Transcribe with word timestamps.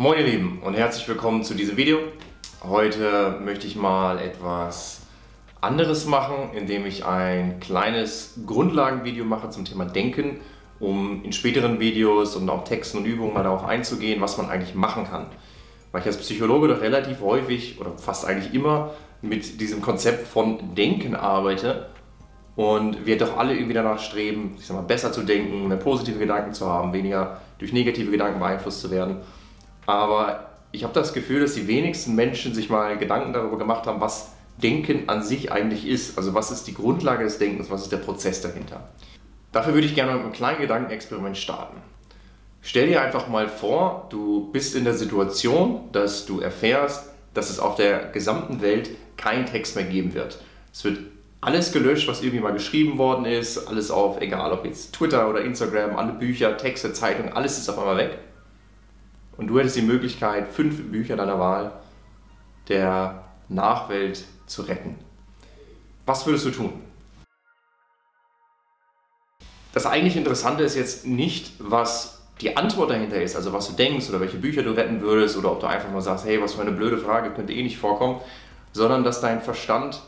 Moin 0.00 0.18
ihr 0.18 0.24
Lieben 0.24 0.62
und 0.64 0.72
herzlich 0.72 1.06
willkommen 1.08 1.44
zu 1.44 1.52
diesem 1.52 1.76
Video. 1.76 1.98
Heute 2.66 3.38
möchte 3.44 3.66
ich 3.66 3.76
mal 3.76 4.18
etwas 4.18 5.02
anderes 5.60 6.06
machen, 6.06 6.54
indem 6.54 6.86
ich 6.86 7.04
ein 7.04 7.60
kleines 7.60 8.40
Grundlagenvideo 8.46 9.26
mache 9.26 9.50
zum 9.50 9.66
Thema 9.66 9.84
Denken, 9.84 10.40
um 10.78 11.22
in 11.22 11.34
späteren 11.34 11.80
Videos 11.80 12.34
und 12.34 12.48
auch 12.48 12.64
Texten 12.64 12.96
und 12.96 13.04
Übungen 13.04 13.34
mal 13.34 13.42
darauf 13.42 13.66
einzugehen, 13.66 14.22
was 14.22 14.38
man 14.38 14.48
eigentlich 14.48 14.74
machen 14.74 15.04
kann. 15.04 15.26
Weil 15.92 16.00
ich 16.00 16.06
als 16.06 16.16
Psychologe 16.16 16.68
doch 16.68 16.80
relativ 16.80 17.20
häufig 17.20 17.78
oder 17.78 17.90
fast 17.98 18.24
eigentlich 18.24 18.54
immer 18.54 18.94
mit 19.20 19.60
diesem 19.60 19.82
Konzept 19.82 20.26
von 20.26 20.74
Denken 20.74 21.14
arbeite 21.14 21.90
und 22.56 23.04
wir 23.04 23.18
doch 23.18 23.36
alle 23.36 23.52
irgendwie 23.52 23.74
danach 23.74 23.98
streben, 23.98 24.54
ich 24.58 24.66
sag 24.66 24.78
mal, 24.78 24.82
besser 24.82 25.12
zu 25.12 25.24
denken, 25.24 25.68
mehr 25.68 25.76
positive 25.76 26.18
Gedanken 26.18 26.54
zu 26.54 26.70
haben, 26.70 26.94
weniger 26.94 27.42
durch 27.58 27.74
negative 27.74 28.10
Gedanken 28.10 28.40
beeinflusst 28.40 28.80
zu 28.80 28.90
werden. 28.90 29.18
Aber 29.90 30.50
ich 30.70 30.84
habe 30.84 30.94
das 30.94 31.12
Gefühl, 31.12 31.40
dass 31.40 31.54
die 31.54 31.66
wenigsten 31.66 32.14
Menschen 32.14 32.54
sich 32.54 32.70
mal 32.70 32.96
Gedanken 32.96 33.32
darüber 33.32 33.58
gemacht 33.58 33.86
haben, 33.86 34.00
was 34.00 34.32
Denken 34.62 35.08
an 35.08 35.22
sich 35.22 35.50
eigentlich 35.50 35.86
ist. 35.86 36.16
Also 36.16 36.32
was 36.32 36.52
ist 36.52 36.68
die 36.68 36.74
Grundlage 36.74 37.24
des 37.24 37.38
Denkens, 37.38 37.70
was 37.70 37.82
ist 37.82 37.92
der 37.92 37.96
Prozess 37.96 38.40
dahinter. 38.40 38.88
Dafür 39.50 39.74
würde 39.74 39.86
ich 39.88 39.96
gerne 39.96 40.12
mit 40.12 40.22
einem 40.22 40.32
kleinen 40.32 40.60
Gedankenexperiment 40.60 41.36
starten. 41.36 41.78
Stell 42.62 42.86
dir 42.86 43.02
einfach 43.02 43.26
mal 43.26 43.48
vor, 43.48 44.06
du 44.10 44.52
bist 44.52 44.76
in 44.76 44.84
der 44.84 44.94
Situation, 44.94 45.88
dass 45.90 46.24
du 46.24 46.40
erfährst, 46.40 47.10
dass 47.34 47.50
es 47.50 47.58
auf 47.58 47.74
der 47.74 48.10
gesamten 48.10 48.60
Welt 48.60 48.90
keinen 49.16 49.46
Text 49.46 49.74
mehr 49.74 49.86
geben 49.86 50.14
wird. 50.14 50.38
Es 50.72 50.84
wird 50.84 51.00
alles 51.40 51.72
gelöscht, 51.72 52.06
was 52.06 52.22
irgendwie 52.22 52.42
mal 52.42 52.52
geschrieben 52.52 52.98
worden 52.98 53.24
ist, 53.24 53.66
alles 53.66 53.90
auf, 53.90 54.20
egal 54.20 54.52
ob 54.52 54.64
jetzt 54.66 54.92
Twitter 54.94 55.28
oder 55.28 55.40
Instagram, 55.40 55.96
alle 55.96 56.12
Bücher, 56.12 56.56
Texte, 56.56 56.92
Zeitungen, 56.92 57.32
alles 57.32 57.58
ist 57.58 57.68
auf 57.68 57.78
einmal 57.78 57.96
weg. 57.96 58.18
Und 59.40 59.46
du 59.46 59.58
hättest 59.58 59.76
die 59.76 59.82
Möglichkeit, 59.82 60.48
fünf 60.48 60.90
Bücher 60.90 61.16
deiner 61.16 61.38
Wahl 61.38 61.72
der 62.68 63.24
Nachwelt 63.48 64.22
zu 64.44 64.60
retten. 64.60 64.96
Was 66.04 66.26
würdest 66.26 66.44
du 66.44 66.50
tun? 66.50 66.72
Das 69.72 69.86
eigentlich 69.86 70.18
Interessante 70.18 70.62
ist 70.62 70.76
jetzt 70.76 71.06
nicht, 71.06 71.52
was 71.58 72.20
die 72.42 72.54
Antwort 72.58 72.90
dahinter 72.90 73.22
ist, 73.22 73.34
also 73.34 73.54
was 73.54 73.68
du 73.68 73.72
denkst 73.72 74.10
oder 74.10 74.20
welche 74.20 74.36
Bücher 74.36 74.62
du 74.62 74.72
retten 74.72 75.00
würdest 75.00 75.38
oder 75.38 75.52
ob 75.52 75.60
du 75.60 75.66
einfach 75.66 75.90
nur 75.90 76.02
sagst, 76.02 76.26
hey, 76.26 76.42
was 76.42 76.52
für 76.52 76.60
eine 76.60 76.72
blöde 76.72 76.98
Frage, 76.98 77.30
könnte 77.30 77.54
eh 77.54 77.62
nicht 77.62 77.78
vorkommen, 77.78 78.20
sondern 78.72 79.04
dass 79.04 79.22
dein 79.22 79.40
Verstand 79.40 80.02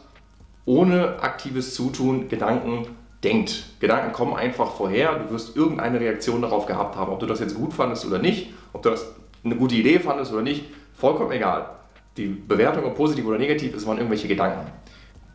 ohne 0.66 1.22
aktives 1.22 1.74
Zutun 1.74 2.28
Gedanken 2.28 2.86
denkt. 3.24 3.64
Gedanken 3.80 4.12
kommen 4.12 4.36
einfach 4.36 4.72
vorher, 4.72 5.20
du 5.20 5.30
wirst 5.30 5.56
irgendeine 5.56 6.00
Reaktion 6.00 6.42
darauf 6.42 6.66
gehabt 6.66 6.96
haben, 6.96 7.10
ob 7.10 7.20
du 7.20 7.24
das 7.24 7.40
jetzt 7.40 7.54
gut 7.54 7.72
fandest 7.72 8.04
oder 8.04 8.18
nicht, 8.18 8.52
ob 8.74 8.82
du 8.82 8.90
das 8.90 9.06
eine 9.44 9.56
gute 9.56 9.74
Idee 9.74 9.98
fandest 9.98 10.32
oder 10.32 10.42
nicht, 10.42 10.64
vollkommen 10.94 11.32
egal. 11.32 11.70
Die 12.16 12.26
Bewertung, 12.26 12.84
ob 12.84 12.96
positiv 12.96 13.26
oder 13.26 13.38
negativ 13.38 13.74
ist, 13.74 13.86
waren 13.86 13.96
irgendwelche 13.96 14.28
Gedanken. 14.28 14.70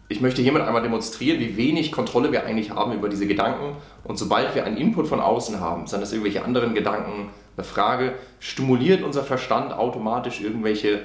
Ich 0.10 0.22
möchte 0.22 0.42
hiermit 0.42 0.62
einmal 0.62 0.82
demonstrieren, 0.82 1.40
wie 1.40 1.58
wenig 1.58 1.92
Kontrolle 1.92 2.32
wir 2.32 2.46
eigentlich 2.46 2.72
haben 2.72 2.94
über 2.94 3.10
diese 3.10 3.28
Gedanken. 3.28 3.76
Und 4.06 4.18
sobald 4.18 4.56
wir 4.56 4.64
einen 4.64 4.78
Input 4.78 5.08
von 5.08 5.20
außen 5.20 5.60
haben, 5.60 5.88
sind 5.88 6.00
das 6.02 6.14
irgendwelche 6.14 6.46
anderen 6.46 6.74
Gedanken, 6.74 7.30
eine 7.58 7.64
Frage, 7.64 8.14
stimuliert 8.40 9.04
unser 9.04 9.24
Verstand 9.24 9.74
automatisch 9.74 10.40
irgendwelche 10.42 11.02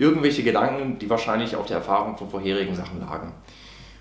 irgendwelche 0.00 0.42
Gedanken, 0.42 0.98
die 0.98 1.10
wahrscheinlich 1.10 1.54
auf 1.56 1.66
der 1.66 1.76
Erfahrung 1.76 2.16
von 2.16 2.30
vorherigen 2.30 2.74
Sachen 2.74 3.00
lagen. 3.00 3.34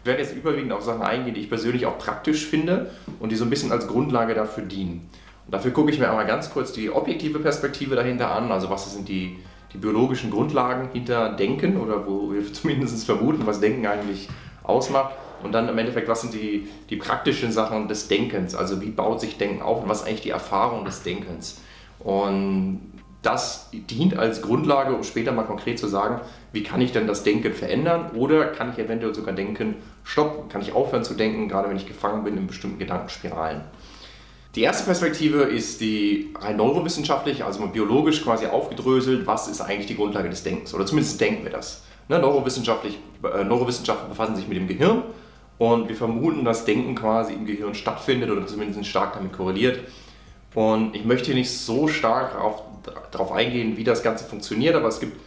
Ich 0.02 0.08
werde 0.08 0.22
jetzt 0.22 0.34
überwiegend 0.34 0.72
auf 0.72 0.82
Sachen 0.82 1.02
eingehen, 1.02 1.34
die 1.34 1.42
ich 1.42 1.50
persönlich 1.50 1.86
auch 1.86 1.98
praktisch 1.98 2.46
finde 2.46 2.90
und 3.20 3.34
die 3.34 3.36
so 3.36 3.44
ein 3.44 3.50
bisschen 3.50 3.74
als 3.74 3.86
Grundlage 3.86 4.34
dafür 4.34 4.64
dienen. 4.64 5.10
Und 5.50 5.56
dafür 5.56 5.72
gucke 5.72 5.90
ich 5.90 5.98
mir 5.98 6.08
einmal 6.08 6.28
ganz 6.28 6.52
kurz 6.52 6.74
die 6.74 6.92
objektive 6.92 7.40
Perspektive 7.40 7.96
dahinter 7.96 8.30
an, 8.30 8.52
also 8.52 8.70
was 8.70 8.94
sind 8.94 9.10
die, 9.10 9.40
die 9.74 9.80
biologischen 9.80 10.30
Grundlagen 10.30 10.90
hinter 10.94 11.32
Denken 11.32 11.78
oder 11.78 12.06
wo 12.06 12.32
wir 12.32 12.54
zumindest 12.54 13.04
vermuten, 13.04 13.48
was 13.48 13.60
Denken 13.60 13.88
eigentlich 13.88 14.30
ausmacht. 14.62 15.16
Und 15.42 15.52
dann 15.54 15.68
im 15.68 15.76
Endeffekt, 15.80 16.08
was 16.08 16.22
sind 16.22 16.36
die, 16.36 16.68
die 16.92 16.98
praktischen 16.98 17.52
Sachen 17.52 17.88
des 17.88 18.08
Denkens? 18.08 18.54
Also 18.54 18.80
wie 18.80 18.92
baut 18.92 19.22
sich 19.22 19.40
Denken 19.40 19.64
auf 19.64 19.82
und 19.82 19.90
was 19.90 20.02
ist 20.02 20.08
eigentlich 20.08 20.22
die 20.22 20.30
Erfahrung 20.30 20.86
des 20.86 21.02
Denkens? 21.02 21.60
Und 21.98 22.82
das 23.24 23.72
dient 23.74 24.20
als 24.20 24.44
Grundlage, 24.44 24.94
um 24.94 25.04
später 25.04 25.32
mal 25.32 25.46
konkret 25.46 25.80
zu 25.80 25.88
sagen, 25.88 26.22
wie 26.52 26.62
kann 26.62 26.80
ich 26.80 26.92
denn 26.92 27.08
das 27.08 27.24
Denken 27.24 27.54
verändern 27.54 28.12
oder 28.14 28.46
kann 28.46 28.72
ich 28.72 28.78
eventuell 28.78 29.16
sogar 29.16 29.34
denken, 29.34 29.78
stoppen, 30.04 30.48
kann 30.48 30.62
ich 30.62 30.74
aufhören 30.74 31.04
zu 31.04 31.16
denken, 31.16 31.50
gerade 31.50 31.70
wenn 31.70 31.78
ich 31.78 31.88
gefangen 31.88 32.24
bin 32.24 32.38
in 32.38 32.46
bestimmten 32.46 32.78
Gedankenspiralen. 32.78 33.62
Die 34.56 34.62
erste 34.62 34.84
Perspektive 34.84 35.44
ist 35.44 35.80
die 35.80 36.34
rein 36.40 36.58
neurowissenschaftliche, 36.58 37.46
also 37.46 37.66
biologisch 37.68 38.24
quasi 38.24 38.48
aufgedröselt, 38.48 39.28
was 39.28 39.48
ist 39.48 39.62
eigentlich 39.62 39.86
die 39.86 39.96
Grundlage 39.96 40.30
des 40.30 40.42
Denkens 40.42 40.74
oder 40.74 40.88
zumindest 40.88 41.22
denken 41.22 41.44
wir 41.44 41.52
das. 41.52 41.84
Ne, 42.08 42.18
neurowissenschaftlich, 42.18 42.98
äh, 43.24 43.44
Neurowissenschaften 43.44 44.10
befassen 44.10 44.36
sich 44.36 44.48
mit 44.48 44.58
dem 44.58 44.68
Gehirn 44.68 45.04
und 45.60 45.88
wir 45.88 45.96
vermuten, 45.96 46.44
dass 46.44 46.66
Denken 46.66 46.96
quasi 46.96 47.34
im 47.34 47.46
Gehirn 47.46 47.76
stattfindet 47.76 48.32
oder 48.32 48.48
zumindest 48.48 48.84
stark 48.88 49.14
damit 49.14 49.34
korreliert. 49.34 49.82
Und 50.56 50.96
ich 50.96 51.06
möchte 51.06 51.36
nicht 51.36 51.52
so 51.52 51.88
stark 51.88 52.36
auf 52.40 52.64
darauf 53.12 53.32
eingehen, 53.32 53.78
wie 53.78 53.84
das 53.84 54.02
Ganze 54.02 54.26
funktioniert, 54.26 54.76
aber 54.76 54.88
es 54.88 55.00
gibt 55.00 55.20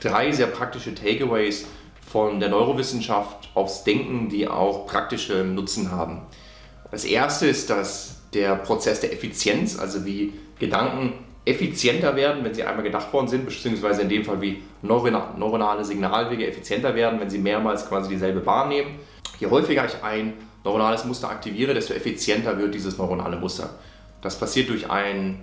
drei 0.00 0.32
sehr 0.32 0.46
praktische 0.46 0.94
Takeaways 0.94 1.66
von 2.10 2.40
der 2.40 2.48
Neurowissenschaft 2.48 3.50
aufs 3.52 3.84
Denken, 3.84 4.30
die 4.30 4.48
auch 4.48 4.86
praktische 4.86 5.44
Nutzen 5.44 5.90
haben. 5.90 6.22
Das 6.90 7.04
erste 7.04 7.46
ist, 7.46 7.68
dass 7.68 8.19
der 8.34 8.54
Prozess 8.56 9.00
der 9.00 9.12
Effizienz, 9.12 9.78
also 9.78 10.04
wie 10.04 10.32
Gedanken 10.58 11.14
effizienter 11.44 12.16
werden, 12.16 12.44
wenn 12.44 12.54
sie 12.54 12.64
einmal 12.64 12.84
gedacht 12.84 13.12
worden 13.12 13.28
sind, 13.28 13.46
beziehungsweise 13.46 14.02
in 14.02 14.08
dem 14.08 14.24
Fall 14.24 14.40
wie 14.40 14.62
neuronale 14.82 15.84
Signalwege 15.84 16.46
effizienter 16.46 16.94
werden, 16.94 17.18
wenn 17.18 17.30
sie 17.30 17.38
mehrmals 17.38 17.88
quasi 17.88 18.10
dieselbe 18.10 18.40
Bahn 18.40 18.68
nehmen. 18.68 18.98
Je 19.38 19.48
häufiger 19.48 19.86
ich 19.86 20.02
ein 20.04 20.34
neuronales 20.64 21.04
Muster 21.04 21.30
aktiviere, 21.30 21.74
desto 21.74 21.94
effizienter 21.94 22.58
wird 22.58 22.74
dieses 22.74 22.98
neuronale 22.98 23.36
Muster. 23.36 23.70
Das 24.20 24.38
passiert 24.38 24.68
durch 24.68 24.90
einen 24.90 25.40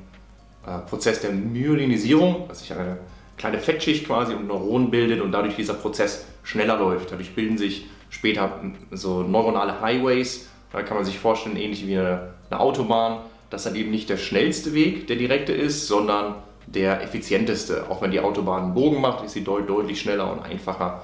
äh, 0.65 0.77
Prozess 0.87 1.21
der 1.21 1.31
Myelinisierung, 1.31 2.47
dass 2.47 2.59
sich 2.59 2.73
eine 2.73 2.99
kleine 3.37 3.59
Fettschicht 3.59 4.05
quasi 4.05 4.33
um 4.33 4.47
Neuronen 4.47 4.91
bildet 4.91 5.21
und 5.21 5.31
dadurch 5.31 5.55
dieser 5.55 5.73
Prozess 5.73 6.25
schneller 6.43 6.77
läuft. 6.77 7.11
Dadurch 7.11 7.33
bilden 7.33 7.57
sich 7.57 7.87
später 8.09 8.61
so 8.91 9.23
neuronale 9.23 9.81
Highways. 9.81 10.49
Da 10.71 10.81
kann 10.81 10.97
man 10.97 11.05
sich 11.05 11.19
vorstellen, 11.19 11.57
ähnlich 11.57 11.87
wie 11.87 11.97
eine, 11.97 12.33
Autobahn, 12.49 13.19
dass 13.49 13.63
dann 13.63 13.75
eben 13.75 13.91
nicht 13.91 14.09
der 14.09 14.17
schnellste 14.17 14.73
Weg 14.73 15.07
der 15.07 15.17
direkte 15.17 15.51
ist, 15.51 15.87
sondern 15.87 16.35
der 16.65 17.01
effizienteste. 17.03 17.89
Auch 17.89 18.01
wenn 18.01 18.11
die 18.11 18.19
Autobahn 18.19 18.63
einen 18.63 18.73
Bogen 18.73 19.01
macht, 19.01 19.25
ist 19.25 19.33
sie 19.33 19.43
deut 19.43 19.69
deutlich 19.69 19.99
schneller 19.99 20.31
und 20.31 20.39
einfacher. 20.39 21.01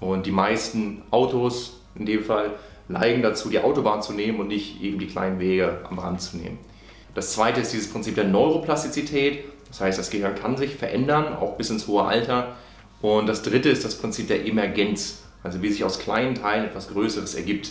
Und 0.00 0.26
die 0.26 0.30
meisten 0.30 1.02
Autos 1.10 1.80
in 1.96 2.06
dem 2.06 2.22
Fall 2.22 2.52
neigen 2.88 3.22
dazu, 3.22 3.48
die 3.48 3.58
Autobahn 3.58 4.02
zu 4.02 4.12
nehmen 4.12 4.40
und 4.40 4.48
nicht 4.48 4.82
eben 4.82 4.98
die 4.98 5.06
kleinen 5.06 5.40
Wege 5.40 5.80
am 5.88 5.98
Rand 5.98 6.20
zu 6.20 6.36
nehmen. 6.36 6.58
Das 7.14 7.32
zweite 7.32 7.60
ist 7.60 7.72
dieses 7.72 7.90
Prinzip 7.90 8.16
der 8.16 8.24
Neuroplastizität. 8.24 9.44
Das 9.68 9.80
heißt, 9.80 9.98
das 9.98 10.10
Gehirn 10.10 10.34
kann 10.34 10.56
sich 10.56 10.74
verändern, 10.74 11.36
auch 11.36 11.56
bis 11.56 11.70
ins 11.70 11.86
hohe 11.86 12.04
Alter. 12.04 12.56
Und 13.00 13.26
das 13.26 13.42
dritte 13.42 13.68
ist 13.68 13.84
das 13.84 13.96
Prinzip 13.96 14.28
der 14.28 14.46
Emergenz. 14.46 15.22
Also 15.42 15.62
wie 15.62 15.70
sich 15.70 15.84
aus 15.84 15.98
kleinen 15.98 16.34
Teilen 16.34 16.64
etwas 16.64 16.88
Größeres 16.88 17.34
ergibt. 17.34 17.70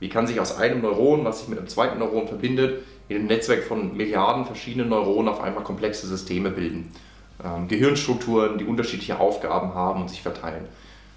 Wie 0.00 0.08
kann 0.08 0.26
sich 0.26 0.40
aus 0.40 0.56
einem 0.56 0.80
Neuron, 0.82 1.24
was 1.24 1.40
sich 1.40 1.48
mit 1.48 1.58
einem 1.58 1.68
zweiten 1.68 1.98
Neuron 1.98 2.28
verbindet, 2.28 2.82
in 3.08 3.16
einem 3.16 3.26
Netzwerk 3.26 3.64
von 3.64 3.96
Milliarden 3.96 4.44
verschiedenen 4.44 4.88
Neuronen 4.88 5.28
auf 5.28 5.40
einmal 5.40 5.64
komplexe 5.64 6.06
Systeme 6.06 6.50
bilden. 6.50 6.92
Ähm, 7.44 7.68
Gehirnstrukturen, 7.68 8.58
die 8.58 8.64
unterschiedliche 8.64 9.18
Aufgaben 9.18 9.74
haben 9.74 10.02
und 10.02 10.10
sich 10.10 10.22
verteilen. 10.22 10.66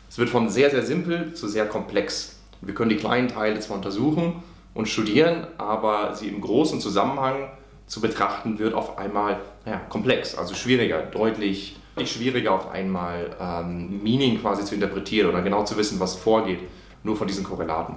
Es 0.09 0.18
wird 0.18 0.30
von 0.30 0.50
sehr, 0.50 0.69
sehr 0.69 0.84
simpel 0.84 1.34
zu 1.34 1.47
sehr 1.47 1.66
komplex. 1.66 2.40
Wir 2.62 2.74
können 2.74 2.90
die 2.90 2.97
kleinen 2.97 3.28
Teile 3.28 3.59
zwar 3.59 3.78
untersuchen 3.78 4.44
und 4.74 4.88
studieren, 4.88 5.48
aber 5.58 6.16
sie 6.16 6.28
im 6.28 6.42
großen 6.42 6.80
Zusammenhang 6.80 7.50
zu 7.88 8.02
betrachten, 8.02 8.59
wird 8.59 8.74
auf 8.74 8.98
einmal 8.98 9.42
ja, 9.66 9.81
komplex, 9.90 10.36
also 10.36 10.53
schwieriger, 10.53 11.02
deutlich 11.02 11.75
schwieriger 12.06 12.54
auf 12.54 12.72
einmal 12.72 13.36
ähm, 13.39 14.01
Meaning 14.01 14.39
quasi 14.39 14.63
zu 14.63 14.75
interpretieren 14.75 15.30
oder 15.30 15.42
genau 15.42 15.66
zu 15.66 15.75
wissen, 15.78 16.00
was 16.00 16.16
vorgeht, 16.16 16.60
nur 17.04 17.18
von 17.18 17.28
diesen 17.28 17.44
Korrelaten. 17.44 17.95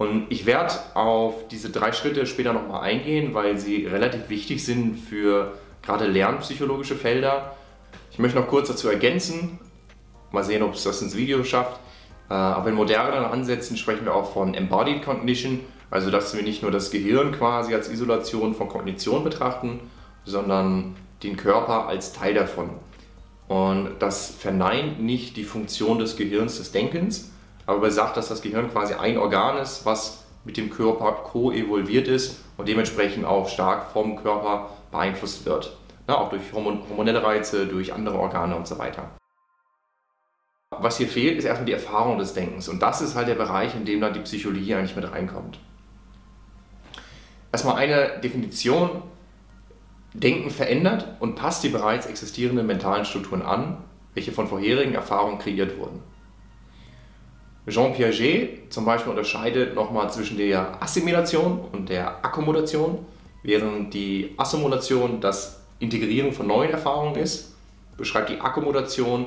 Und 0.00 0.28
ich 0.30 0.46
werde 0.46 0.72
auf 0.94 1.46
diese 1.48 1.68
drei 1.68 1.92
Schritte 1.92 2.24
später 2.24 2.54
nochmal 2.54 2.80
eingehen, 2.80 3.34
weil 3.34 3.58
sie 3.58 3.84
relativ 3.84 4.30
wichtig 4.30 4.64
sind 4.64 4.96
für 4.96 5.52
gerade 5.82 6.06
lernpsychologische 6.06 6.94
Felder. 6.94 7.54
Ich 8.10 8.18
möchte 8.18 8.38
noch 8.38 8.48
kurz 8.48 8.68
dazu 8.68 8.88
ergänzen, 8.88 9.58
mal 10.32 10.42
sehen, 10.42 10.62
ob 10.62 10.72
es 10.72 10.84
das 10.84 11.02
ins 11.02 11.18
Video 11.18 11.44
schafft. 11.44 11.78
Äh, 12.30 12.32
aber 12.32 12.70
in 12.70 12.76
moderneren 12.76 13.26
Ansätzen 13.26 13.76
sprechen 13.76 14.06
wir 14.06 14.14
auch 14.14 14.32
von 14.32 14.54
Embodied 14.54 15.02
Cognition, 15.02 15.60
also 15.90 16.10
dass 16.10 16.34
wir 16.34 16.42
nicht 16.42 16.62
nur 16.62 16.70
das 16.70 16.90
Gehirn 16.90 17.32
quasi 17.32 17.74
als 17.74 17.90
Isolation 17.90 18.54
von 18.54 18.68
Kognition 18.68 19.22
betrachten, 19.22 19.80
sondern 20.24 20.96
den 21.22 21.36
Körper 21.36 21.88
als 21.88 22.14
Teil 22.14 22.32
davon. 22.32 22.70
Und 23.48 23.96
das 23.98 24.30
verneint 24.30 25.02
nicht 25.02 25.36
die 25.36 25.44
Funktion 25.44 25.98
des 25.98 26.16
Gehirns 26.16 26.56
des 26.56 26.72
Denkens, 26.72 27.32
aber 27.70 27.80
besagt, 27.80 28.16
dass 28.16 28.28
das 28.28 28.42
Gehirn 28.42 28.70
quasi 28.70 28.94
ein 28.94 29.16
Organ 29.16 29.58
ist, 29.58 29.86
was 29.86 30.24
mit 30.44 30.56
dem 30.56 30.70
Körper 30.70 31.12
co-evolviert 31.12 32.08
ist 32.08 32.42
und 32.56 32.68
dementsprechend 32.68 33.24
auch 33.24 33.48
stark 33.48 33.92
vom 33.92 34.16
Körper 34.16 34.70
beeinflusst 34.90 35.46
wird. 35.46 35.76
Ne, 36.08 36.18
auch 36.18 36.30
durch 36.30 36.42
hormonelle 36.52 37.22
Reize, 37.22 37.66
durch 37.66 37.92
andere 37.92 38.18
Organe 38.18 38.56
und 38.56 38.66
so 38.66 38.78
weiter. 38.78 39.10
Was 40.70 40.98
hier 40.98 41.08
fehlt, 41.08 41.38
ist 41.38 41.44
erstmal 41.44 41.66
die 41.66 41.72
Erfahrung 41.72 42.18
des 42.18 42.32
Denkens. 42.32 42.68
Und 42.68 42.80
das 42.82 43.00
ist 43.00 43.14
halt 43.14 43.28
der 43.28 43.34
Bereich, 43.34 43.74
in 43.74 43.84
dem 43.84 44.00
dann 44.00 44.14
die 44.14 44.20
Psychologie 44.20 44.74
eigentlich 44.74 44.96
mit 44.96 45.10
reinkommt. 45.10 45.58
Erstmal 47.52 47.76
eine 47.76 48.20
Definition. 48.20 49.02
Denken 50.12 50.50
verändert 50.50 51.06
und 51.20 51.36
passt 51.36 51.62
die 51.62 51.68
bereits 51.68 52.06
existierenden 52.06 52.66
mentalen 52.66 53.04
Strukturen 53.04 53.42
an, 53.42 53.78
welche 54.14 54.32
von 54.32 54.48
vorherigen 54.48 54.94
Erfahrungen 54.94 55.38
kreiert 55.38 55.78
wurden. 55.78 56.02
Jean 57.68 57.92
Piaget 57.92 58.72
zum 58.72 58.84
Beispiel 58.84 59.10
unterscheidet 59.10 59.74
nochmal 59.74 60.10
zwischen 60.10 60.38
der 60.38 60.82
Assimilation 60.82 61.60
und 61.72 61.88
der 61.88 62.24
Akkommodation, 62.24 63.04
während 63.42 63.92
die 63.92 64.34
Assimilation 64.36 65.20
das 65.20 65.60
Integrieren 65.78 66.32
von 66.32 66.46
neuen 66.46 66.70
Erfahrungen 66.70 67.16
ist, 67.16 67.54
beschreibt 67.96 68.30
die 68.30 68.40
Akkommodation 68.40 69.26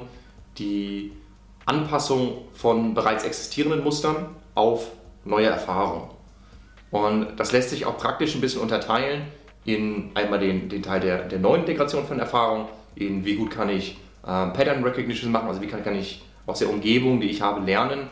die 0.58 1.12
Anpassung 1.66 2.46
von 2.54 2.94
bereits 2.94 3.24
existierenden 3.24 3.84
Mustern 3.84 4.28
auf 4.56 4.92
neue 5.26 5.48
Erfahrungen. 5.48 6.10
Und 6.92 7.28
das 7.38 7.52
lässt 7.52 7.70
sich 7.70 7.86
auch 7.86 7.98
praktisch 7.98 8.36
ein 8.36 8.42
bisschen 8.42 8.62
unterteilen 8.62 9.24
in 9.66 10.12
einmal 10.14 10.40
den, 10.40 10.70
den 10.70 10.84
Teil 10.84 11.00
der, 11.00 11.24
der 11.24 11.40
neuen 11.40 11.62
Integration 11.62 12.06
von 12.06 12.20
Erfahrungen, 12.20 12.68
in 12.96 13.26
wie 13.26 13.36
gut 13.36 13.50
kann 13.50 13.70
ich 13.70 13.98
äh, 14.24 14.26
Pattern 14.26 14.84
Recognition 14.84 15.32
machen, 15.32 15.48
also 15.48 15.62
wie 15.62 15.68
kann, 15.68 15.84
kann 15.84 15.96
ich 15.96 16.24
aus 16.46 16.60
der 16.60 16.70
Umgebung, 16.70 17.22
die 17.22 17.30
ich 17.30 17.42
habe, 17.42 17.66
lernen, 17.66 18.10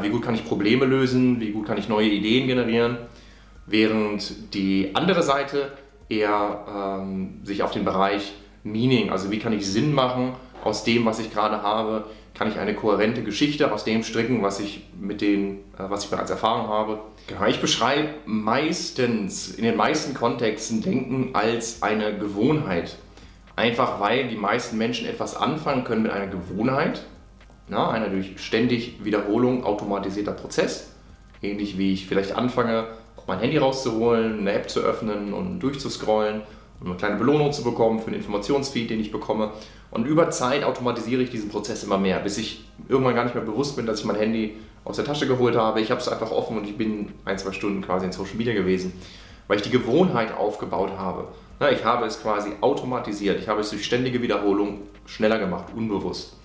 wie 0.00 0.08
gut 0.10 0.22
kann 0.22 0.34
ich 0.34 0.44
Probleme 0.44 0.84
lösen, 0.84 1.40
wie 1.40 1.50
gut 1.50 1.66
kann 1.66 1.78
ich 1.78 1.88
neue 1.88 2.08
Ideen 2.08 2.46
generieren, 2.46 2.98
während 3.66 4.54
die 4.54 4.90
andere 4.94 5.22
Seite 5.22 5.72
eher 6.08 7.00
ähm, 7.02 7.40
sich 7.42 7.62
auf 7.62 7.72
den 7.72 7.84
Bereich 7.84 8.32
Meaning, 8.64 9.10
also 9.10 9.30
wie 9.30 9.38
kann 9.38 9.52
ich 9.52 9.66
Sinn 9.66 9.92
machen 9.92 10.34
aus 10.62 10.84
dem, 10.84 11.04
was 11.04 11.18
ich 11.18 11.32
gerade 11.32 11.62
habe, 11.62 12.04
kann 12.34 12.48
ich 12.48 12.58
eine 12.58 12.74
kohärente 12.74 13.22
Geschichte 13.22 13.72
aus 13.72 13.84
dem 13.84 14.02
stricken, 14.02 14.42
was 14.42 14.60
ich 14.60 14.86
mit 14.98 15.20
den, 15.20 15.58
äh, 15.78 15.88
was 15.88 16.04
ich 16.04 16.10
bereits 16.10 16.30
erfahren 16.30 16.68
habe. 16.68 17.00
Genau, 17.26 17.44
ich 17.46 17.60
beschreibe 17.60 18.10
meistens, 18.24 19.50
in 19.50 19.64
den 19.64 19.76
meisten 19.76 20.14
Kontexten 20.14 20.82
Denken 20.82 21.30
als 21.34 21.82
eine 21.82 22.16
Gewohnheit. 22.16 22.96
Einfach 23.54 24.00
weil 24.00 24.28
die 24.28 24.36
meisten 24.36 24.78
Menschen 24.78 25.06
etwas 25.06 25.36
anfangen 25.36 25.84
können 25.84 26.02
mit 26.02 26.12
einer 26.12 26.26
Gewohnheit, 26.26 27.04
na, 27.72 27.90
einer 27.90 28.08
durch 28.08 28.40
ständig 28.40 29.04
Wiederholung 29.04 29.64
automatisierter 29.64 30.32
Prozess. 30.32 30.92
Ähnlich 31.42 31.76
wie 31.76 31.92
ich 31.92 32.06
vielleicht 32.06 32.36
anfange, 32.36 32.86
mein 33.26 33.40
Handy 33.40 33.56
rauszuholen, 33.58 34.40
eine 34.40 34.52
App 34.52 34.70
zu 34.70 34.80
öffnen 34.80 35.32
und 35.32 35.60
durchzuscrollen 35.60 36.42
um 36.82 36.88
eine 36.88 36.96
kleine 36.96 37.16
Belohnung 37.16 37.52
zu 37.52 37.62
bekommen 37.62 38.00
für 38.00 38.10
den 38.10 38.18
Informationsfeed, 38.20 38.90
den 38.90 39.00
ich 39.00 39.12
bekomme. 39.12 39.52
Und 39.90 40.06
über 40.06 40.30
Zeit 40.30 40.64
automatisiere 40.64 41.22
ich 41.22 41.30
diesen 41.30 41.48
Prozess 41.48 41.84
immer 41.84 41.98
mehr, 41.98 42.18
bis 42.18 42.38
ich 42.38 42.64
irgendwann 42.88 43.14
gar 43.14 43.24
nicht 43.24 43.34
mehr 43.34 43.44
bewusst 43.44 43.76
bin, 43.76 43.86
dass 43.86 44.00
ich 44.00 44.04
mein 44.04 44.16
Handy 44.16 44.56
aus 44.84 44.96
der 44.96 45.04
Tasche 45.04 45.28
geholt 45.28 45.56
habe. 45.56 45.80
Ich 45.80 45.90
habe 45.90 46.00
es 46.00 46.08
einfach 46.08 46.30
offen 46.30 46.56
und 46.56 46.66
ich 46.66 46.76
bin 46.76 47.12
ein, 47.24 47.38
zwei 47.38 47.52
Stunden 47.52 47.82
quasi 47.82 48.06
in 48.06 48.12
Social 48.12 48.34
Media 48.34 48.54
gewesen, 48.54 48.92
weil 49.46 49.58
ich 49.58 49.62
die 49.62 49.70
Gewohnheit 49.70 50.36
aufgebaut 50.36 50.92
habe. 50.98 51.28
Ich 51.72 51.84
habe 51.84 52.06
es 52.06 52.20
quasi 52.20 52.50
automatisiert. 52.60 53.38
Ich 53.38 53.46
habe 53.46 53.60
es 53.60 53.70
durch 53.70 53.84
ständige 53.84 54.20
Wiederholung 54.20 54.80
schneller 55.06 55.38
gemacht, 55.38 55.66
unbewusst. 55.76 56.36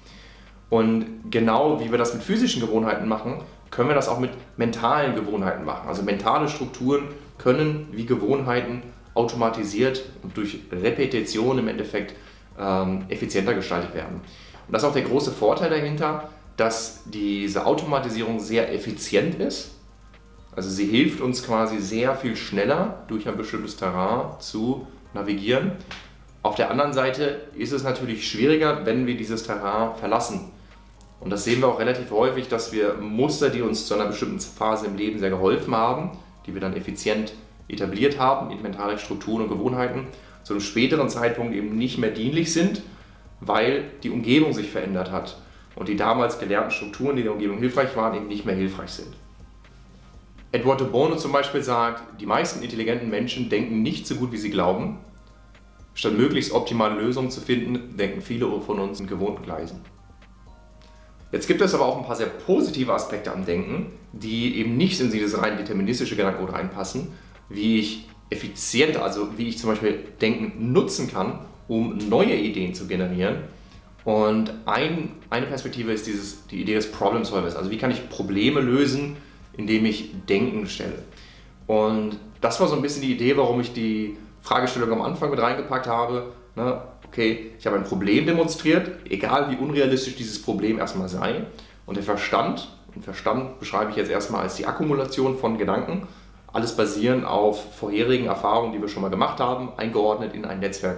Und 0.70 1.32
genau 1.32 1.80
wie 1.80 1.92
wir 1.92 1.98
das 1.98 2.14
mit 2.14 2.24
physischen 2.24 2.62
Gewohnheiten 2.62 3.08
machen, 3.08 3.42
können 3.72 3.90
wir 3.90 3.96
das 3.96 4.10
auch 4.10 4.20
mit 4.20 4.32
mentalen 4.58 5.16
Gewohnheiten 5.16 5.66
machen. 5.66 5.88
Also 5.88 6.04
mentale 6.04 6.50
Strukturen 6.50 7.08
können 7.38 7.88
wie 7.92 8.06
Gewohnheiten 8.06 8.84
automatisiert 9.14 10.04
und 10.24 10.36
durch 10.38 10.60
Repetition 10.72 11.60
im 11.60 11.68
Endeffekt 11.68 12.16
ähm, 12.60 13.06
effizienter 13.10 13.54
gestaltet 13.54 13.94
werden. 13.94 14.22
Und 14.68 14.74
das 14.74 14.84
ist 14.84 14.90
auch 14.90 14.94
der 14.94 15.04
große 15.04 15.32
Vorteil 15.32 15.70
dahinter, 15.70 16.30
dass 16.58 17.04
diese 17.06 17.66
Automatisierung 17.66 18.40
sehr 18.40 18.74
effizient 18.74 19.36
ist. 19.36 19.76
Also 20.56 20.70
sie 20.70 20.86
hilft 20.86 21.22
uns 21.22 21.46
quasi 21.46 21.80
sehr 21.80 22.16
viel 22.16 22.36
schneller 22.36 23.04
durch 23.08 23.28
ein 23.28 23.38
bestimmtes 23.38 23.78
Terrain 23.78 24.40
zu 24.40 24.88
navigieren. 25.14 25.74
Auf 26.42 26.56
der 26.56 26.72
anderen 26.72 26.94
Seite 26.94 27.42
ist 27.56 27.74
es 27.74 27.84
natürlich 27.84 28.28
schwieriger, 28.28 28.86
wenn 28.86 29.06
wir 29.06 29.16
dieses 29.16 29.44
Terrain 29.44 29.96
verlassen. 29.96 30.52
Und 31.20 31.32
das 31.32 31.44
sehen 31.44 31.62
wir 31.62 31.68
auch 31.68 31.80
relativ 31.80 32.12
häufig, 32.12 32.48
dass 32.48 32.72
wir 32.72 32.96
Muster, 32.96 33.50
die 33.50 33.62
uns 33.62 33.88
zu 33.88 33.96
einer 33.96 34.06
bestimmten 34.06 34.40
Phase 34.40 34.86
im 34.86 34.96
Leben 34.96 35.20
sehr 35.20 35.30
geholfen 35.30 35.76
haben, 35.76 36.12
die 36.46 36.54
wir 36.54 36.62
dann 36.62 36.76
effizient 36.76 37.34
etabliert 37.68 38.20
haben 38.20 38.52
in 38.52 38.62
mentale 38.62 38.98
Strukturen 38.98 39.44
und 39.44 39.50
Gewohnheiten, 39.50 40.08
zu 40.44 40.54
einem 40.54 40.62
späteren 40.62 41.10
Zeitpunkt 41.10 41.54
eben 41.54 41.78
nicht 41.78 41.98
mehr 41.98 42.12
dienlich 42.12 42.54
sind, 42.54 42.82
weil 43.42 43.86
die 44.04 44.10
Umgebung 44.10 44.54
sich 44.54 44.70
verändert 44.70 45.12
hat 45.12 45.38
und 45.76 45.90
die 45.90 45.96
damals 45.96 46.40
gelernten 46.40 46.72
Strukturen, 46.72 47.16
die 47.16 47.22
in 47.22 47.26
der 47.26 47.34
Umgebung 47.34 47.58
hilfreich 47.58 47.96
waren, 47.96 48.16
eben 48.16 48.28
nicht 48.28 48.46
mehr 48.46 48.56
hilfreich 48.56 48.92
sind. 48.92 49.14
Edward 50.54 50.80
de 50.80 50.88
Bono 50.88 51.18
zum 51.18 51.34
Beispiel 51.34 51.62
sagt, 51.62 52.22
die 52.22 52.26
meisten 52.26 52.64
intelligenten 52.64 53.10
Menschen 53.10 53.50
denken 53.50 53.82
nicht 53.82 54.08
so 54.08 54.16
gut, 54.16 54.32
wie 54.32 54.38
sie 54.38 54.50
glauben. 54.50 55.00
Statt 55.94 56.14
möglichst 56.14 56.54
optimale 56.54 57.00
Lösungen 57.00 57.30
zu 57.30 57.42
finden, 57.42 57.98
denken 57.98 58.22
viele 58.22 58.50
von 58.62 58.80
uns 58.80 59.00
in 59.00 59.08
gewohnten 59.08 59.44
Gleisen. 59.44 59.82
Jetzt 61.32 61.48
gibt 61.48 61.62
es 61.62 61.74
aber 61.74 61.86
auch 61.86 61.98
ein 61.98 62.06
paar 62.06 62.16
sehr 62.16 62.28
positive 62.28 62.94
Aspekte 62.94 63.34
am 63.34 63.46
Denken, 63.46 63.92
die 64.14 64.58
eben 64.58 64.78
nicht 64.78 65.00
in 65.02 65.12
dieses 65.12 65.38
rein 65.38 65.58
deterministische 65.58 66.16
Gedankengut 66.16 66.54
reinpassen, 66.54 67.10
wie 67.50 67.80
ich 67.80 68.08
effizient, 68.30 68.98
also 68.98 69.38
wie 69.38 69.48
ich 69.48 69.58
zum 69.58 69.70
Beispiel 69.70 70.00
Denken 70.22 70.72
nutzen 70.72 71.12
kann, 71.12 71.40
um 71.68 71.98
neue 71.98 72.36
Ideen 72.36 72.74
zu 72.74 72.88
generieren. 72.88 73.44
Und 74.06 74.54
ein, 74.66 75.12
eine 75.30 75.48
Perspektive 75.48 75.92
ist 75.92 76.08
dieses, 76.08 76.48
die 76.48 76.62
Idee 76.62 76.76
des 76.76 76.92
Problem 76.92 77.26
Solvers. 77.26 77.58
Also 77.58 77.72
wie 77.72 77.78
kann 77.78 77.92
ich 77.92 78.10
Probleme 78.10 78.62
lösen, 78.62 79.18
indem 79.58 79.86
ich 79.86 80.12
Denken 80.28 80.68
stelle. 80.68 81.04
Und 81.66 82.18
das 82.40 82.60
war 82.62 82.68
so 82.68 82.76
ein 82.76 82.82
bisschen 82.82 83.02
die 83.02 83.14
Idee, 83.14 83.36
warum 83.36 83.60
ich 83.60 83.74
die 83.74 84.18
Fragestellung 84.42 84.94
am 84.94 85.02
Anfang 85.02 85.30
mit 85.30 85.42
reingepackt 85.42 85.88
habe. 85.88 86.32
Ne? 86.56 86.82
Okay, 87.08 87.52
ich 87.58 87.66
habe 87.66 87.78
ein 87.78 87.84
Problem 87.84 88.26
demonstriert, 88.26 88.92
egal 89.10 89.50
wie 89.52 89.56
unrealistisch 89.56 90.16
dieses 90.16 90.42
Problem 90.42 90.78
erstmal 90.78 91.10
sei. 91.10 91.46
Und 91.86 91.96
der 91.96 92.04
Verstand, 92.04 92.70
und 92.94 93.04
Verstand 93.04 93.60
beschreibe 93.60 93.92
ich 93.92 93.98
jetzt 93.98 94.12
erstmal 94.12 94.42
als 94.42 94.56
die 94.56 94.66
Akkumulation 94.66 95.38
von 95.38 95.58
Gedanken, 95.58 96.08
alles 96.52 96.76
basierend 96.76 97.26
auf 97.26 97.76
vorherigen 97.76 98.26
Erfahrungen, 98.26 98.74
die 98.74 98.82
wir 98.82 98.88
schon 98.88 99.02
mal 99.02 99.10
gemacht 99.10 99.40
haben, 99.40 99.70
eingeordnet 99.78 100.34
in 100.34 100.46
ein 100.46 100.60
Netzwerk. 100.60 100.98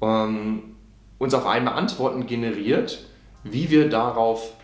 Ähm, 0.00 0.76
uns 1.18 1.34
auf 1.34 1.46
einmal 1.46 1.74
Antworten 1.74 2.26
generiert, 2.26 3.06
wie 3.44 3.70
wir 3.70 3.88
darauf 3.88 4.54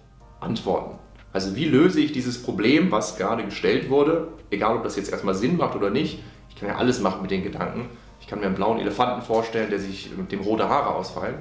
antworten. 0.40 0.98
Also 1.32 1.54
wie 1.56 1.66
löse 1.66 2.00
ich 2.00 2.12
dieses 2.12 2.42
Problem, 2.42 2.90
was 2.90 3.16
gerade 3.16 3.44
gestellt 3.44 3.90
wurde, 3.90 4.28
egal 4.50 4.76
ob 4.76 4.82
das 4.82 4.96
jetzt 4.96 5.12
erstmal 5.12 5.34
Sinn 5.34 5.56
macht 5.56 5.76
oder 5.76 5.90
nicht. 5.90 6.20
Ich 6.48 6.56
kann 6.56 6.68
ja 6.68 6.76
alles 6.76 7.00
machen 7.00 7.22
mit 7.22 7.30
den 7.30 7.42
Gedanken. 7.42 7.88
Ich 8.28 8.30
kann 8.30 8.40
mir 8.40 8.46
einen 8.46 8.56
blauen 8.56 8.78
Elefanten 8.78 9.22
vorstellen, 9.22 9.70
der 9.70 9.78
sich 9.78 10.10
mit 10.14 10.30
dem 10.30 10.40
rote 10.40 10.68
Haare 10.68 10.94
ausfallen. 10.94 11.36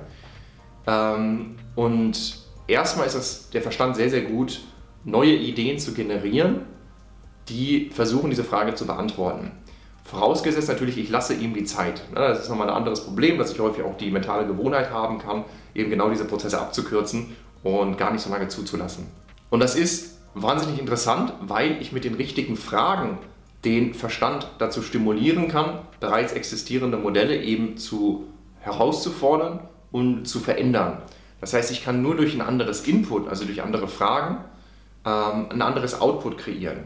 Ähm, 0.87 1.57
und 1.75 2.39
erstmal 2.65 3.05
ist 3.05 3.15
es 3.15 3.49
der 3.49 3.61
Verstand 3.61 3.97
sehr, 3.97 4.09
sehr 4.09 4.21
gut, 4.21 4.61
neue 5.03 5.33
Ideen 5.33 5.79
zu 5.79 5.93
generieren 5.93 6.61
die 7.49 7.89
versuchen, 7.93 8.29
diese 8.29 8.43
Frage 8.43 8.75
zu 8.75 8.85
beantworten. 8.85 9.51
Vorausgesetzt 10.03 10.69
natürlich, 10.69 10.97
ich 10.97 11.09
lasse 11.09 11.33
ihm 11.33 11.53
die 11.53 11.65
Zeit. 11.65 12.01
Das 12.13 12.43
ist 12.43 12.49
nochmal 12.49 12.69
ein 12.69 12.75
anderes 12.75 13.03
Problem, 13.03 13.37
dass 13.37 13.51
ich 13.51 13.59
häufig 13.59 13.83
auch 13.83 13.97
die 13.97 14.09
mentale 14.09 14.47
Gewohnheit 14.47 14.91
haben 14.91 15.19
kann, 15.19 15.43
eben 15.75 15.89
genau 15.89 16.09
diese 16.09 16.25
Prozesse 16.25 16.59
abzukürzen 16.59 17.35
und 17.63 17.97
gar 17.97 18.11
nicht 18.11 18.21
so 18.21 18.29
lange 18.29 18.47
zuzulassen. 18.47 19.07
Und 19.49 19.59
das 19.59 19.75
ist 19.75 20.19
wahnsinnig 20.33 20.79
interessant, 20.79 21.33
weil 21.41 21.81
ich 21.81 21.91
mit 21.91 22.05
den 22.05 22.13
richtigen 22.13 22.55
Fragen 22.55 23.17
den 23.65 23.93
Verstand 23.93 24.49
dazu 24.59 24.81
stimulieren 24.81 25.47
kann, 25.47 25.79
bereits 25.99 26.33
existierende 26.33 26.97
Modelle 26.97 27.41
eben 27.41 27.77
zu 27.77 28.27
herauszufordern 28.59 29.61
und 29.91 30.25
zu 30.25 30.39
verändern. 30.39 31.01
Das 31.41 31.53
heißt, 31.53 31.71
ich 31.71 31.83
kann 31.83 32.01
nur 32.01 32.15
durch 32.15 32.33
ein 32.33 32.41
anderes 32.41 32.87
Input, 32.87 33.27
also 33.27 33.45
durch 33.45 33.61
andere 33.61 33.87
Fragen, 33.87 34.37
ähm, 35.05 35.47
ein 35.49 35.61
anderes 35.61 35.99
Output 35.99 36.37
kreieren. 36.37 36.79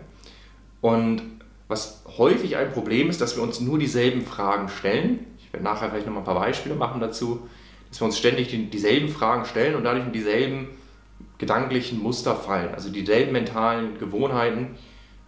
Und 0.82 1.22
was 1.68 2.04
häufig 2.18 2.58
ein 2.58 2.72
Problem 2.72 3.10
ist, 3.10 3.22
dass 3.22 3.38
wir 3.38 3.44
uns 3.44 3.62
nur 3.62 3.80
dieselben 3.80 4.24
Fragen 4.24 4.68
stellen. 4.68 5.26
Ich 5.40 5.54
werde 5.54 5.64
nachher 5.64 5.90
vielleicht 5.90 6.06
noch 6.06 6.14
mal 6.14 6.20
ein 6.20 6.26
paar 6.26 6.36
Beispiele 6.36 6.76
machen 6.76 7.00
dazu, 7.00 7.48
dass 7.90 8.02
wir 8.02 8.06
uns 8.06 8.18
ständig 8.18 8.50
die, 8.50 8.70
dieselben 8.70 9.08
Fragen 9.08 9.46
stellen 9.46 9.76
und 9.76 9.86
dadurch 9.86 10.06
in 10.06 10.12
dieselben 10.12 10.68
gedanklichen 11.38 12.02
Muster 12.04 12.36
fallen, 12.36 12.74
also 12.74 12.90
dieselben 12.90 13.32
mentalen 13.32 13.98
Gewohnheiten, 14.00 14.76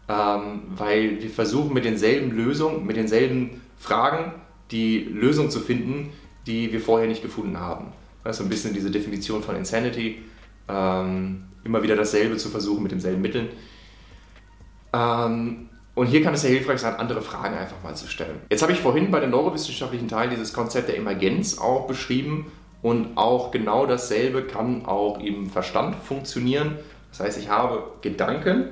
ähm, 0.09 0.63
weil 0.75 1.21
wir 1.21 1.29
versuchen 1.29 1.73
mit 1.73 1.85
denselben 1.85 2.31
Lösungen, 2.31 2.85
mit 2.85 2.97
denselben 2.97 3.61
Fragen 3.77 4.33
die 4.71 4.99
Lösung 4.99 5.49
zu 5.49 5.59
finden, 5.59 6.11
die 6.47 6.71
wir 6.73 6.81
vorher 6.81 7.07
nicht 7.07 7.21
gefunden 7.21 7.59
haben. 7.59 7.93
Das 8.23 8.35
ist 8.35 8.37
so 8.39 8.43
ein 8.43 8.49
bisschen 8.49 8.73
diese 8.73 8.91
Definition 8.91 9.43
von 9.43 9.55
Insanity, 9.55 10.23
ähm, 10.69 11.43
immer 11.63 11.83
wieder 11.83 11.95
dasselbe 11.95 12.37
zu 12.37 12.49
versuchen 12.49 12.83
mit 12.83 12.91
denselben 12.91 13.21
Mitteln. 13.21 13.49
Ähm, 14.93 15.69
Und 15.95 16.07
hier 16.07 16.23
kann 16.23 16.33
es 16.33 16.41
sehr 16.41 16.49
hilfreich 16.49 16.79
sein, 16.79 16.95
andere 16.95 17.21
Fragen 17.21 17.55
einfach 17.55 17.83
mal 17.83 17.95
zu 17.95 18.07
stellen. 18.07 18.39
Jetzt 18.49 18.63
habe 18.63 18.71
ich 18.71 18.79
vorhin 18.79 19.11
bei 19.11 19.19
dem 19.19 19.29
neurowissenschaftlichen 19.29 20.07
Teil 20.07 20.29
dieses 20.29 20.51
Konzept 20.51 20.87
der 20.87 20.97
Emergenz 20.97 21.59
auch 21.59 21.85
beschrieben 21.85 22.51
und 22.81 23.15
auch 23.15 23.51
genau 23.51 23.85
dasselbe 23.85 24.43
kann 24.43 24.85
auch 24.85 25.19
im 25.19 25.51
Verstand 25.51 25.95
funktionieren. 25.95 26.79
Das 27.11 27.19
heißt, 27.19 27.37
ich 27.39 27.49
habe 27.49 27.83
Gedanken, 28.01 28.69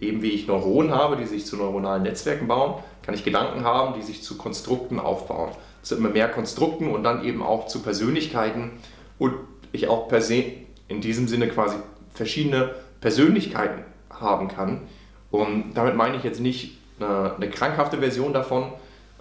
eben 0.00 0.22
wie 0.22 0.30
ich 0.30 0.46
Neuronen 0.46 0.92
habe, 0.92 1.16
die 1.16 1.26
sich 1.26 1.46
zu 1.46 1.56
neuronalen 1.56 2.02
Netzwerken 2.02 2.48
bauen, 2.48 2.82
kann 3.02 3.14
ich 3.14 3.24
Gedanken 3.24 3.64
haben, 3.64 3.94
die 3.94 4.02
sich 4.02 4.22
zu 4.22 4.36
Konstrukten 4.36 4.98
aufbauen. 4.98 5.50
Sind 5.82 5.98
immer 5.98 6.10
mehr 6.10 6.28
Konstrukten 6.28 6.90
und 6.90 7.04
dann 7.04 7.24
eben 7.24 7.42
auch 7.42 7.66
zu 7.66 7.82
Persönlichkeiten 7.82 8.72
und 9.18 9.34
ich 9.72 9.88
auch 9.88 10.08
per 10.08 10.20
se 10.20 10.44
in 10.88 11.00
diesem 11.00 11.28
Sinne 11.28 11.48
quasi 11.48 11.76
verschiedene 12.14 12.74
Persönlichkeiten 13.00 13.84
haben 14.10 14.48
kann. 14.48 14.82
Und 15.30 15.74
damit 15.74 15.96
meine 15.96 16.16
ich 16.16 16.22
jetzt 16.22 16.40
nicht 16.40 16.78
eine, 17.00 17.34
eine 17.34 17.50
krankhafte 17.50 17.98
Version 17.98 18.32
davon. 18.32 18.72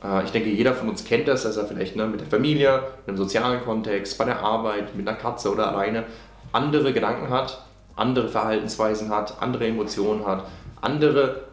Äh, 0.03 0.24
ich 0.25 0.32
denke, 0.32 0.50
jeder 0.50 0.74
von 0.74 0.89
uns 0.89 1.03
kennt 1.03 1.27
das, 1.27 1.44
dass 1.44 1.58
er 1.58 1.65
vielleicht 1.65 1.96
ne, 1.96 2.06
mit 2.08 2.22
der 2.22 2.27
Familie, 2.27 2.84
einem 3.08 3.18
sozialen 3.18 3.63
Kontext, 3.63 4.18
bei 4.18 4.25
der 4.25 4.39
Arbeit, 4.39 4.96
mit 4.96 5.08
einer 5.08 5.18
Katze 5.18 5.51
oder 5.51 5.70
alleine 5.70 6.06
andere 6.51 6.94
Gedanken 6.94 7.30
hat, 7.30 7.65
andere 7.96 8.30
Verhaltensweisen 8.30 9.10
hat, 9.10 9.42
andere 9.42 9.68
Emotionen 9.68 10.25
hat, 10.25 10.46
andere 10.84 11.44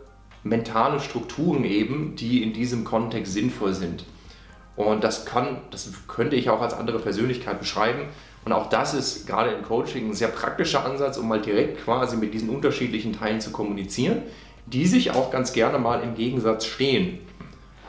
mentale 0.43 1.01
Strukturen 1.01 1.65
eben, 1.65 2.17
die 2.17 2.43
in 2.43 2.53
diesem 2.53 2.85
Kontext 2.85 3.33
sinnvoll 3.33 3.75
sind. 3.75 4.05
Und 4.77 5.05
das 5.05 5.27
kann, 5.27 5.59
das 5.71 5.91
könnte 6.09 6.37
ich 6.37 6.49
auch 6.49 6.63
als 6.63 6.73
andere 6.73 6.99
Persönlichkeit 6.99 7.59
beschreiben. 7.59 8.05
Und 8.45 8.53
auch 8.53 8.69
das 8.69 8.95
ist 8.95 9.27
gerade 9.27 9.51
im 9.51 9.63
Coaching 9.63 10.09
ein 10.09 10.15
sehr 10.15 10.29
praktischer 10.29 10.85
Ansatz, 10.87 11.19
um 11.19 11.29
mal 11.29 11.43
direkt 11.43 11.85
quasi 11.85 12.17
mit 12.17 12.33
diesen 12.33 12.49
unterschiedlichen 12.49 13.13
Teilen 13.13 13.41
zu 13.41 13.51
kommunizieren, 13.51 14.23
die 14.67 14.87
sich 14.87 15.11
auch 15.11 15.31
ganz 15.31 15.53
gerne 15.53 15.79
mal 15.79 16.03
im 16.03 16.15
Gegensatz 16.15 16.65
stehen. 16.65 17.19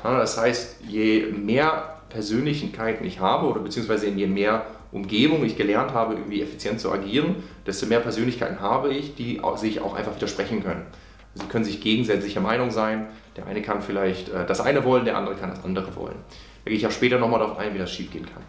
das 0.03 0.38
heißt, 0.38 0.81
je 0.88 1.27
mehr 1.27 2.01
Persönlichkeiten 2.10 3.05
ich 3.05 3.21
habe 3.21 3.48
oder 3.48 3.62
beziehungsweise 3.62 4.10
je 4.10 4.27
mehr 4.27 4.65
Umgebung 4.91 5.45
ich 5.45 5.55
gelernt 5.55 5.93
habe, 5.93 6.15
irgendwie 6.15 6.41
effizient 6.41 6.81
zu 6.81 6.91
agieren, 6.91 7.38
desto 7.65 7.86
mehr 7.86 8.01
Persönlichkeiten 8.01 8.60
habe 8.60 8.93
ich, 8.93 9.15
die 9.15 9.41
sich 9.55 9.79
auch 9.79 9.95
einfach 9.95 10.15
widersprechen 10.15 10.62
können. 10.62 10.86
Sie 11.35 11.45
können 11.47 11.63
sich 11.63 11.81
gegensätzlicher 11.81 12.41
Meinung 12.41 12.71
sein. 12.71 13.07
Der 13.38 13.45
eine 13.45 13.61
kann 13.61 13.81
vielleicht 13.81 14.29
äh, 14.29 14.45
das 14.45 14.59
eine 14.61 14.83
wollen, 14.83 15.05
der 15.05 15.17
andere 15.17 15.35
kann 15.35 15.50
das 15.50 15.63
andere 15.63 15.95
wollen. 15.95 16.15
Da 16.63 16.69
gehe 16.69 16.77
ich 16.77 16.85
auch 16.85 16.91
später 16.91 17.19
nochmal 17.19 17.39
darauf 17.39 17.57
ein, 17.57 17.73
wie 17.73 17.79
das 17.79 17.91
schiefgehen 17.91 18.25
kann. 18.25 18.43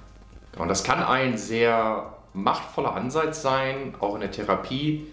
Und 0.61 0.69
das 0.69 0.85
kann 0.85 1.03
ein 1.03 1.39
sehr 1.39 2.13
machtvoller 2.35 2.95
Ansatz 2.95 3.43
sein, 3.43 3.95
auch 4.01 4.15
in 4.15 4.21
der 4.21 4.31
Therapie, 4.31 5.07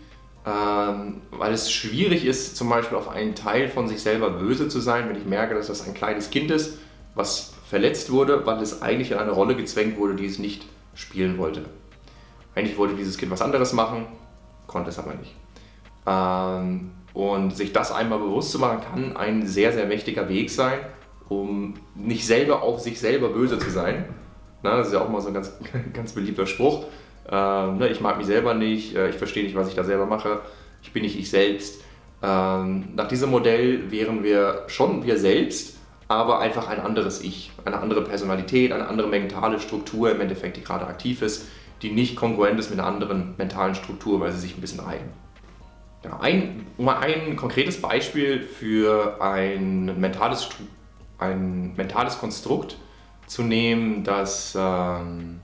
ähm, 0.45 1.21
weil 1.31 1.53
es 1.53 1.71
schwierig 1.71 2.25
ist, 2.25 2.55
zum 2.55 2.69
Beispiel 2.69 2.97
auf 2.97 3.09
einen 3.09 3.35
Teil 3.35 3.69
von 3.69 3.87
sich 3.87 4.01
selber 4.01 4.31
böse 4.31 4.67
zu 4.67 4.79
sein, 4.79 5.09
wenn 5.09 5.15
ich 5.15 5.25
merke, 5.25 5.55
dass 5.55 5.67
das 5.67 5.87
ein 5.87 5.93
kleines 5.93 6.29
Kind 6.29 6.51
ist, 6.51 6.79
was 7.15 7.53
verletzt 7.67 8.11
wurde, 8.11 8.45
weil 8.45 8.61
es 8.61 8.81
eigentlich 8.81 9.11
in 9.11 9.17
eine 9.17 9.31
Rolle 9.31 9.55
gezwängt 9.55 9.97
wurde, 9.97 10.15
die 10.15 10.25
es 10.25 10.39
nicht 10.39 10.65
spielen 10.95 11.37
wollte. 11.37 11.65
Eigentlich 12.55 12.77
wollte 12.77 12.95
dieses 12.95 13.17
Kind 13.17 13.31
was 13.31 13.41
anderes 13.41 13.73
machen, 13.73 14.07
konnte 14.67 14.89
es 14.89 14.99
aber 14.99 15.13
nicht. 15.13 15.35
Ähm, 16.05 16.91
und 17.19 17.53
sich 17.53 17.73
das 17.73 17.91
einmal 17.91 18.19
bewusst 18.19 18.51
zu 18.51 18.59
machen, 18.59 18.79
kann 18.79 19.17
ein 19.17 19.45
sehr, 19.45 19.73
sehr 19.73 19.85
mächtiger 19.85 20.29
Weg 20.29 20.49
sein, 20.49 20.79
um 21.27 21.73
nicht 21.93 22.25
selber 22.25 22.63
auf 22.63 22.79
sich 22.79 22.97
selber 22.97 23.27
böse 23.27 23.59
zu 23.59 23.69
sein, 23.69 24.05
na, 24.63 24.77
das 24.77 24.87
ist 24.87 24.93
ja 24.93 25.01
auch 25.01 25.09
mal 25.09 25.19
so 25.19 25.27
ein 25.27 25.33
ganz, 25.33 25.51
ganz 25.93 26.13
beliebter 26.13 26.45
Spruch. 26.45 26.85
Ähm, 27.29 27.77
ne, 27.77 27.89
ich 27.89 27.99
mag 27.99 28.17
mich 28.17 28.25
selber 28.25 28.53
nicht, 28.53 28.95
äh, 28.95 29.09
ich 29.09 29.17
verstehe 29.17 29.43
nicht, 29.43 29.55
was 29.55 29.67
ich 29.67 29.75
da 29.75 29.83
selber 29.83 30.05
mache, 30.05 30.39
ich 30.81 30.93
bin 30.93 31.03
nicht 31.03 31.19
ich 31.19 31.29
selbst. 31.29 31.81
Ähm, 32.23 32.87
nach 32.95 33.09
diesem 33.09 33.31
Modell 33.31 33.91
wären 33.91 34.23
wir 34.23 34.63
schon 34.67 35.05
wir 35.05 35.17
selbst, 35.17 35.77
aber 36.07 36.39
einfach 36.39 36.69
ein 36.69 36.79
anderes 36.79 37.21
Ich, 37.21 37.51
eine 37.65 37.79
andere 37.79 38.01
Personalität, 38.05 38.71
eine 38.71 38.87
andere 38.87 39.09
mentale 39.09 39.59
Struktur 39.59 40.09
im 40.09 40.21
Endeffekt, 40.21 40.55
die 40.55 40.63
gerade 40.63 40.87
aktiv 40.87 41.21
ist, 41.21 41.47
die 41.81 41.91
nicht 41.91 42.15
kongruent 42.15 42.57
ist 42.59 42.69
mit 42.69 42.79
einer 42.79 42.87
anderen 42.87 43.35
mentalen 43.37 43.75
Struktur, 43.75 44.21
weil 44.21 44.31
sie 44.31 44.39
sich 44.39 44.57
ein 44.57 44.61
bisschen 44.61 44.79
reiben. 44.79 45.09
Ja, 46.03 46.17
ein, 46.21 46.65
mal 46.77 46.97
ein 46.99 47.35
konkretes 47.35 47.81
Beispiel 47.81 48.41
für 48.41 49.21
ein 49.21 49.99
mentales, 49.99 50.49
ein 51.17 51.73
mentales 51.75 52.19
Konstrukt 52.19 52.77
zu 53.27 53.43
nehmen, 53.43 54.03
das 54.03 54.55
ähm, 54.57 55.41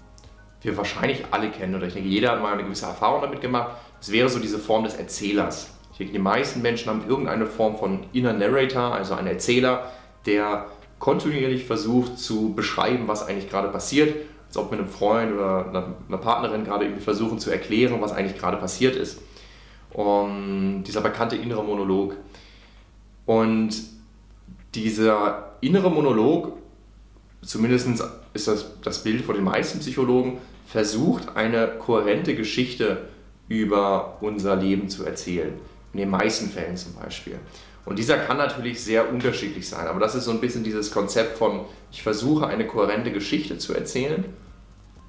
wir 0.61 0.77
wahrscheinlich 0.77 1.25
alle 1.31 1.51
kennen 1.51 1.75
oder 1.75 1.87
ich 1.87 1.93
denke, 1.93 2.09
jeder 2.09 2.31
hat 2.31 2.41
mal 2.41 2.53
eine 2.53 2.63
gewisse 2.63 2.85
Erfahrung 2.85 3.21
damit 3.21 3.41
gemacht. 3.41 3.75
Es 3.99 4.11
wäre 4.11 4.29
so 4.29 4.39
diese 4.39 4.57
Form 4.57 4.85
des 4.85 4.95
Erzählers. 4.95 5.71
Ich 5.91 5.97
denke, 5.97 6.13
die 6.13 6.19
meisten 6.19 6.61
Menschen 6.61 6.89
haben 6.89 7.03
irgendeine 7.07 7.45
Form 7.45 7.77
von 7.77 8.05
Inner 8.13 8.33
Narrator, 8.33 8.93
also 8.93 9.13
einen 9.13 9.27
Erzähler, 9.27 9.91
der 10.25 10.67
kontinuierlich 10.99 11.65
versucht 11.65 12.17
zu 12.17 12.53
beschreiben, 12.55 13.07
was 13.07 13.27
eigentlich 13.27 13.49
gerade 13.49 13.67
passiert, 13.67 14.15
als 14.47 14.57
ob 14.57 14.71
mit 14.71 14.79
einem 14.79 14.89
Freund 14.89 15.33
oder 15.33 15.95
einer 16.07 16.17
Partnerin 16.17 16.63
gerade 16.63 16.85
irgendwie 16.85 17.03
versuchen 17.03 17.39
zu 17.39 17.51
erklären, 17.51 18.01
was 18.01 18.13
eigentlich 18.13 18.39
gerade 18.39 18.57
passiert 18.57 18.95
ist. 18.95 19.21
Und 19.95 20.83
dieser 20.83 21.01
bekannte 21.01 21.35
innere 21.35 21.63
Monolog. 21.63 22.15
Und 23.25 23.75
dieser 24.73 25.55
innere 25.61 25.89
Monolog 25.89 26.53
zumindest 27.45 27.87
ist 28.33 28.47
das 28.47 28.65
das 28.81 29.03
Bild 29.03 29.23
von 29.23 29.35
den 29.35 29.43
meisten 29.43 29.79
Psychologen, 29.79 30.39
versucht 30.67 31.35
eine 31.35 31.67
kohärente 31.67 32.35
Geschichte 32.35 33.07
über 33.47 34.17
unser 34.21 34.55
Leben 34.55 34.89
zu 34.89 35.05
erzählen. 35.05 35.53
In 35.93 35.99
den 35.99 36.09
meisten 36.09 36.49
Fällen 36.49 36.75
zum 36.75 36.95
Beispiel. 36.95 37.39
Und 37.85 37.99
dieser 37.99 38.17
kann 38.17 38.37
natürlich 38.37 38.83
sehr 38.83 39.11
unterschiedlich 39.11 39.69
sein, 39.69 39.87
aber 39.87 39.99
das 39.99 40.15
ist 40.15 40.25
so 40.25 40.31
ein 40.31 40.41
bisschen 40.41 40.63
dieses 40.63 40.91
Konzept 40.91 41.37
von, 41.37 41.61
ich 41.91 42.01
versuche 42.01 42.47
eine 42.47 42.65
kohärente 42.65 43.11
Geschichte 43.11 43.59
zu 43.59 43.73
erzählen 43.73 44.25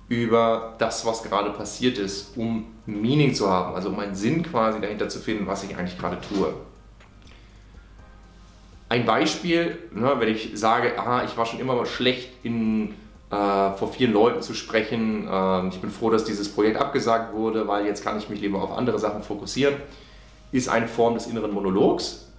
über 0.09 0.75
das, 0.79 1.05
was 1.05 1.23
gerade 1.23 1.51
passiert 1.51 1.99
ist, 1.99 2.37
um 2.37 2.67
Meaning 2.87 3.35
zu 3.35 3.51
haben, 3.51 3.75
also 3.75 3.89
um 3.89 3.99
einen 3.99 4.15
Sinn 4.15 4.43
quasi 4.43 4.81
dahinter 4.81 5.09
zu 5.09 5.19
finden, 5.19 5.47
was 5.47 5.65
ich 5.65 5.77
eigentlich 5.77 5.99
gerade 5.99 6.19
tue. 6.21 6.55
Ein 8.89 9.05
Beispiel, 9.05 9.79
ne, 9.93 10.15
wenn 10.19 10.29
ich 10.29 10.53
sage, 10.55 10.99
ah, 10.99 11.25
ich 11.25 11.37
war 11.37 11.45
schon 11.45 11.59
immer 11.59 11.75
mal 11.75 11.87
schlecht 11.87 12.31
in, 12.45 12.95
äh, 13.31 13.73
vor 13.73 13.93
vielen 13.93 14.13
Leuten 14.13 14.43
zu 14.43 14.55
sprechen, 14.55 15.27
äh, 15.29 15.69
ich 15.69 15.81
bin 15.81 15.91
froh, 15.91 16.11
dass 16.11 16.23
dieses 16.23 16.49
Projekt 16.49 16.77
abgesagt 16.77 17.35
wurde, 17.35 17.67
weil 17.67 17.87
jetzt 17.87 18.05
kann 18.05 18.17
ich 18.17 18.29
mich 18.29 18.41
lieber 18.41 18.63
auf 18.63 18.71
andere 18.71 19.01
Sachen 19.01 19.25
fokussieren, 19.25 19.75
ist 20.53 20.69
eine 20.69 20.87
Form 20.87 21.15
des 21.15 21.27
inneren 21.27 21.51
Monologs. 21.51 22.31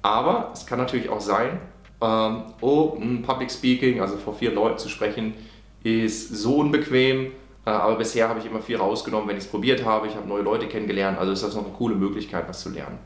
Aber 0.00 0.50
es 0.54 0.64
kann 0.64 0.78
natürlich 0.78 1.10
auch 1.10 1.20
sein, 1.20 1.60
ähm, 2.00 2.44
oh, 2.62 2.96
hm, 2.98 3.20
Public 3.20 3.50
Speaking, 3.50 4.00
also 4.00 4.16
vor 4.16 4.34
vielen 4.34 4.54
Leuten 4.54 4.78
zu 4.78 4.88
sprechen, 4.88 5.34
ist 5.82 6.36
so 6.36 6.56
unbequem, 6.56 7.32
äh, 7.66 7.70
aber 7.70 7.96
bisher 7.96 8.28
habe 8.28 8.40
ich 8.40 8.46
immer 8.46 8.60
viel 8.60 8.76
rausgenommen, 8.76 9.28
wenn 9.28 9.36
ich 9.36 9.44
es 9.44 9.50
probiert 9.50 9.84
habe. 9.84 10.06
Ich 10.06 10.14
habe 10.14 10.28
neue 10.28 10.42
Leute 10.42 10.66
kennengelernt, 10.66 11.18
also 11.18 11.32
ist 11.32 11.42
das 11.42 11.54
noch 11.54 11.64
eine 11.64 11.74
coole 11.74 11.94
Möglichkeit, 11.94 12.48
was 12.48 12.60
zu 12.60 12.70
lernen. 12.70 12.98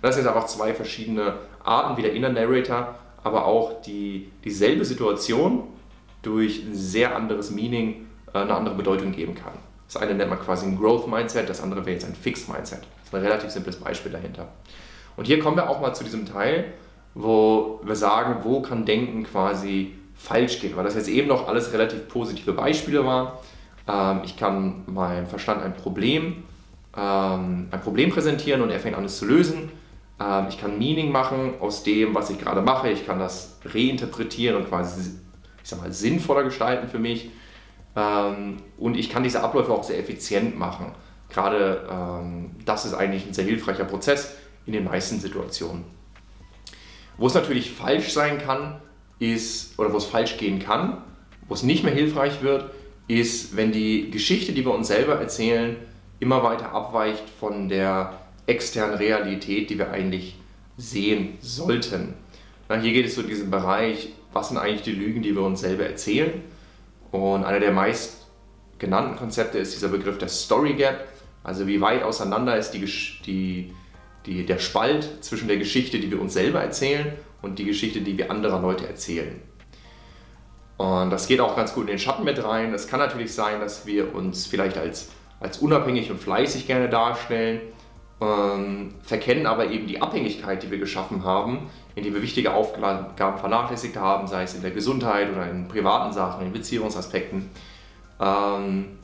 Das 0.00 0.16
sind 0.16 0.26
einfach 0.26 0.46
zwei 0.46 0.74
verschiedene 0.74 1.34
Arten, 1.62 1.96
wie 1.96 2.02
der 2.02 2.12
Inner 2.12 2.30
Narrator, 2.30 2.94
aber 3.22 3.46
auch 3.46 3.82
die, 3.82 4.30
dieselbe 4.44 4.84
Situation 4.84 5.64
durch 6.22 6.64
ein 6.64 6.74
sehr 6.74 7.14
anderes 7.14 7.50
Meaning 7.50 8.06
äh, 8.32 8.38
eine 8.38 8.54
andere 8.54 8.74
Bedeutung 8.74 9.12
geben 9.12 9.34
kann. 9.34 9.52
Das 9.86 10.00
eine 10.00 10.14
nennt 10.14 10.30
man 10.30 10.40
quasi 10.40 10.66
ein 10.66 10.78
Growth 10.78 11.06
Mindset, 11.06 11.48
das 11.48 11.62
andere 11.62 11.84
wäre 11.84 11.94
jetzt 11.94 12.06
ein 12.06 12.14
Fixed 12.14 12.48
Mindset. 12.48 12.80
Das 12.80 13.08
ist 13.08 13.14
ein 13.14 13.22
relativ 13.22 13.50
simples 13.50 13.76
Beispiel 13.76 14.10
dahinter. 14.10 14.48
Und 15.16 15.26
hier 15.26 15.38
kommen 15.38 15.56
wir 15.56 15.68
auch 15.68 15.80
mal 15.80 15.94
zu 15.94 16.02
diesem 16.02 16.24
Teil, 16.24 16.72
wo 17.14 17.80
wir 17.84 17.94
sagen, 17.94 18.36
wo 18.42 18.62
kann 18.62 18.86
Denken 18.86 19.24
quasi 19.24 19.92
falsch 20.22 20.60
gehen, 20.60 20.76
weil 20.76 20.84
das 20.84 20.94
jetzt 20.94 21.08
eben 21.08 21.28
noch 21.28 21.48
alles 21.48 21.72
relativ 21.72 22.08
positive 22.08 22.52
Beispiele 22.52 23.04
waren. 23.04 23.32
Ähm, 23.88 24.22
ich 24.24 24.36
kann 24.36 24.84
meinem 24.86 25.26
Verstand 25.26 25.62
ein 25.62 25.74
Problem, 25.74 26.44
ähm, 26.96 27.68
ein 27.70 27.80
Problem 27.82 28.10
präsentieren 28.10 28.62
und 28.62 28.70
er 28.70 28.80
fängt 28.80 28.96
an 28.96 29.04
es 29.04 29.18
zu 29.18 29.26
lösen 29.26 29.70
ähm, 30.22 30.46
ich 30.48 30.58
kann 30.58 30.78
Meaning 30.78 31.10
machen 31.10 31.54
aus 31.60 31.82
dem, 31.82 32.14
was 32.14 32.30
ich 32.30 32.38
gerade 32.38 32.62
mache. 32.62 32.90
Ich 32.90 33.06
kann 33.06 33.18
das 33.18 33.58
reinterpretieren 33.64 34.56
und 34.56 34.68
quasi, 34.68 35.10
ich 35.62 35.68
sag 35.68 35.80
mal, 35.80 35.92
sinnvoller 35.92 36.44
gestalten 36.44 36.88
für 36.88 36.98
mich. 36.98 37.30
Ähm, 37.96 38.58
und 38.78 38.96
ich 38.96 39.10
kann 39.10 39.22
diese 39.22 39.42
Abläufe 39.42 39.72
auch 39.72 39.84
sehr 39.84 39.98
effizient 39.98 40.58
machen. 40.58 40.92
Gerade 41.28 41.88
ähm, 41.90 42.50
das 42.64 42.84
ist 42.84 42.94
eigentlich 42.94 43.26
ein 43.26 43.34
sehr 43.34 43.44
hilfreicher 43.44 43.84
Prozess 43.84 44.36
in 44.66 44.72
den 44.72 44.84
meisten 44.84 45.18
Situationen. 45.18 45.84
Wo 47.16 47.26
es 47.26 47.34
natürlich 47.34 47.72
falsch 47.72 48.12
sein 48.12 48.38
kann, 48.38 48.80
ist, 49.22 49.78
oder 49.78 49.92
wo 49.92 49.98
es 49.98 50.04
falsch 50.04 50.36
gehen 50.36 50.58
kann, 50.58 50.98
wo 51.46 51.54
es 51.54 51.62
nicht 51.62 51.84
mehr 51.84 51.94
hilfreich 51.94 52.42
wird, 52.42 52.70
ist, 53.06 53.56
wenn 53.56 53.70
die 53.72 54.10
Geschichte, 54.10 54.52
die 54.52 54.64
wir 54.64 54.74
uns 54.74 54.88
selber 54.88 55.14
erzählen, 55.14 55.76
immer 56.18 56.42
weiter 56.42 56.72
abweicht 56.72 57.24
von 57.38 57.68
der 57.68 58.18
externen 58.46 58.96
Realität, 58.96 59.70
die 59.70 59.78
wir 59.78 59.90
eigentlich 59.90 60.36
sehen 60.76 61.38
sollten. 61.40 62.14
Na, 62.68 62.80
hier 62.80 62.92
geht 62.92 63.06
es 63.06 63.14
so 63.14 63.20
in 63.20 63.28
diesem 63.28 63.50
Bereich, 63.50 64.08
was 64.32 64.48
sind 64.48 64.58
eigentlich 64.58 64.82
die 64.82 64.92
Lügen, 64.92 65.22
die 65.22 65.34
wir 65.34 65.42
uns 65.42 65.60
selber 65.60 65.84
erzählen. 65.84 66.42
Und 67.12 67.44
einer 67.44 67.60
der 67.60 67.72
meist 67.72 68.26
genannten 68.78 69.16
Konzepte 69.16 69.58
ist 69.58 69.74
dieser 69.74 69.88
Begriff 69.88 70.18
der 70.18 70.28
Story 70.28 70.74
Gap, 70.74 71.06
also 71.44 71.66
wie 71.66 71.80
weit 71.80 72.02
auseinander 72.02 72.56
ist 72.56 72.70
die, 72.72 72.88
die, 73.26 73.72
die, 74.26 74.46
der 74.46 74.58
Spalt 74.58 75.08
zwischen 75.20 75.48
der 75.48 75.58
Geschichte, 75.58 76.00
die 76.00 76.10
wir 76.10 76.20
uns 76.20 76.32
selber 76.32 76.60
erzählen 76.60 77.12
und 77.42 77.58
die 77.58 77.64
Geschichte, 77.64 78.00
die 78.00 78.16
wir 78.16 78.30
anderer 78.30 78.60
Leute 78.60 78.86
erzählen. 78.86 79.40
Und 80.78 81.10
das 81.10 81.28
geht 81.28 81.40
auch 81.40 81.54
ganz 81.54 81.74
gut 81.74 81.82
in 81.84 81.88
den 81.88 81.98
Schatten 81.98 82.24
mit 82.24 82.42
rein. 82.42 82.72
Es 82.72 82.88
kann 82.88 82.98
natürlich 82.98 83.34
sein, 83.34 83.60
dass 83.60 83.86
wir 83.86 84.14
uns 84.14 84.46
vielleicht 84.46 84.78
als, 84.78 85.10
als 85.38 85.58
unabhängig 85.58 86.10
und 86.10 86.18
fleißig 86.18 86.66
gerne 86.66 86.88
darstellen, 86.88 87.60
ähm, 88.20 88.94
verkennen 89.02 89.46
aber 89.46 89.70
eben 89.70 89.86
die 89.86 90.00
Abhängigkeit, 90.00 90.62
die 90.62 90.70
wir 90.70 90.78
geschaffen 90.78 91.24
haben, 91.24 91.70
indem 91.94 92.14
wir 92.14 92.22
wichtige 92.22 92.54
Aufgaben 92.54 93.38
vernachlässigt 93.38 93.96
haben, 93.96 94.26
sei 94.26 94.44
es 94.44 94.54
in 94.54 94.62
der 94.62 94.70
Gesundheit 94.70 95.30
oder 95.30 95.50
in 95.50 95.68
privaten 95.68 96.12
Sachen, 96.12 96.46
in 96.46 96.52
Beziehungsaspekten. 96.52 97.50
Ähm, 98.20 98.98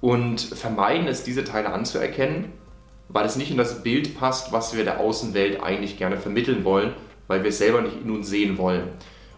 und 0.00 0.40
vermeiden 0.40 1.08
es, 1.08 1.24
diese 1.24 1.44
Teile 1.44 1.72
anzuerkennen, 1.72 2.52
weil 3.08 3.26
es 3.26 3.36
nicht 3.36 3.50
in 3.50 3.56
das 3.56 3.82
Bild 3.82 4.16
passt, 4.18 4.52
was 4.52 4.76
wir 4.76 4.84
der 4.84 5.00
Außenwelt 5.00 5.62
eigentlich 5.62 5.96
gerne 5.96 6.18
vermitteln 6.18 6.64
wollen, 6.64 6.94
weil 7.28 7.42
wir 7.42 7.50
es 7.50 7.58
selber 7.58 7.82
nicht 7.82 8.02
in 8.02 8.10
uns 8.10 8.28
sehen 8.28 8.58
wollen. 8.58 8.88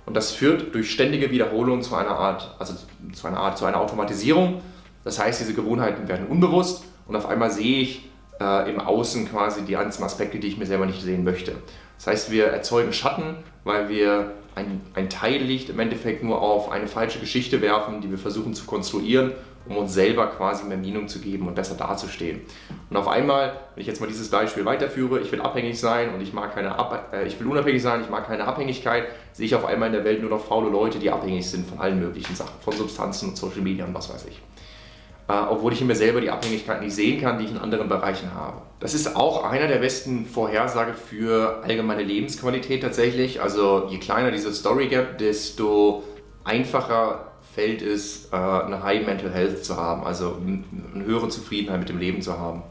Und 0.06 0.16
das 0.16 0.32
führt 0.32 0.74
durch 0.74 0.90
ständige 0.90 1.30
Wiederholung 1.30 1.82
zu 1.82 1.94
einer 1.94 2.16
Art, 2.16 2.56
also 2.58 2.74
zu 3.12 3.26
einer 3.26 3.38
Art, 3.38 3.58
zu 3.58 3.66
einer 3.66 3.78
Automatisierung. 3.78 4.62
Das 5.04 5.18
heißt, 5.18 5.40
diese 5.40 5.54
Gewohnheiten 5.54 6.08
werden 6.08 6.26
unbewusst 6.26 6.84
und 7.06 7.16
auf 7.16 7.26
einmal 7.26 7.50
sehe 7.50 7.80
ich 7.80 8.08
äh, 8.40 8.70
im 8.70 8.80
Außen 8.80 9.28
quasi 9.30 9.62
die 9.62 9.72
ganzen 9.72 10.02
Aspekte, 10.02 10.38
die 10.38 10.48
ich 10.48 10.56
mir 10.56 10.66
selber 10.66 10.86
nicht 10.86 11.02
sehen 11.02 11.22
möchte. 11.22 11.52
Das 11.98 12.06
heißt, 12.06 12.30
wir 12.30 12.46
erzeugen 12.46 12.92
Schatten, 12.92 13.36
weil 13.64 13.88
wir 13.88 14.32
ein, 14.54 14.80
ein 14.94 15.08
Teillicht 15.08 15.68
im 15.68 15.78
Endeffekt 15.78 16.24
nur 16.24 16.40
auf 16.40 16.70
eine 16.70 16.88
falsche 16.88 17.20
Geschichte 17.20 17.60
werfen, 17.60 18.00
die 18.00 18.10
wir 18.10 18.18
versuchen 18.18 18.54
zu 18.54 18.64
konstruieren, 18.64 19.32
um 19.66 19.76
uns 19.76 19.94
selber 19.94 20.26
quasi 20.28 20.64
mehr 20.64 20.78
Meinung 20.78 21.08
zu 21.08 21.20
geben 21.20 21.46
und 21.46 21.54
besser 21.54 21.74
dazustehen. 21.74 22.40
Und 22.88 22.96
auf 22.96 23.08
einmal, 23.08 23.52
wenn 23.74 23.82
ich 23.82 23.86
jetzt 23.86 24.00
mal 24.00 24.06
dieses 24.06 24.30
Beispiel 24.30 24.64
weiterführe, 24.64 25.20
ich 25.20 25.30
will 25.30 25.40
abhängig 25.40 25.78
sein 25.78 26.14
und 26.14 26.20
ich 26.20 26.32
mag 26.32 26.54
keine 26.54 26.78
Ab 26.78 27.10
äh, 27.12 27.26
ich 27.26 27.38
will 27.38 27.46
unabhängig 27.46 27.82
sein, 27.82 28.00
ich 28.00 28.10
mag 28.10 28.26
keine 28.26 28.46
Abhängigkeit, 28.46 29.04
sehe 29.32 29.46
ich 29.46 29.54
auf 29.54 29.64
einmal 29.64 29.88
in 29.88 29.94
der 29.94 30.04
Welt 30.04 30.20
nur 30.20 30.30
noch 30.30 30.44
faule 30.44 30.70
Leute, 30.70 30.98
die 30.98 31.10
abhängig 31.10 31.48
sind 31.48 31.68
von 31.68 31.78
allen 31.78 32.00
möglichen 32.00 32.34
Sachen, 32.34 32.54
von 32.60 32.74
Substanzen 32.74 33.30
und 33.30 33.36
Social 33.36 33.60
Media 33.60 33.84
und 33.84 33.94
was 33.94 34.12
weiß 34.12 34.26
ich. 34.26 34.40
Äh, 35.28 35.32
obwohl 35.48 35.72
ich 35.72 35.80
in 35.80 35.86
mir 35.86 35.94
selber 35.94 36.20
die 36.20 36.30
Abhängigkeit 36.30 36.82
nicht 36.82 36.94
sehen 36.94 37.20
kann, 37.20 37.38
die 37.38 37.44
ich 37.44 37.50
in 37.52 37.58
anderen 37.58 37.88
Bereichen 37.88 38.34
habe. 38.34 38.62
Das 38.80 38.94
ist 38.94 39.14
auch 39.14 39.44
einer 39.44 39.68
der 39.68 39.78
besten 39.78 40.26
Vorhersage 40.26 40.94
für 40.94 41.62
allgemeine 41.62 42.02
Lebensqualität 42.02 42.82
tatsächlich. 42.82 43.40
Also 43.40 43.86
je 43.90 43.98
kleiner 43.98 44.32
diese 44.32 44.52
Story 44.52 44.88
Gap, 44.88 45.18
desto 45.18 46.02
einfacher 46.42 47.29
fällt 47.60 47.82
es, 47.82 48.30
äh, 48.32 48.36
eine 48.36 48.82
High 48.82 49.04
Mental 49.04 49.30
Health 49.30 49.62
zu 49.62 49.76
haben, 49.76 50.04
also 50.04 50.38
eine 50.94 51.04
höhere 51.04 51.28
Zufriedenheit 51.28 51.80
mit 51.80 51.90
dem 51.90 51.98
Leben 51.98 52.22
zu 52.22 52.38
haben. 52.38 52.62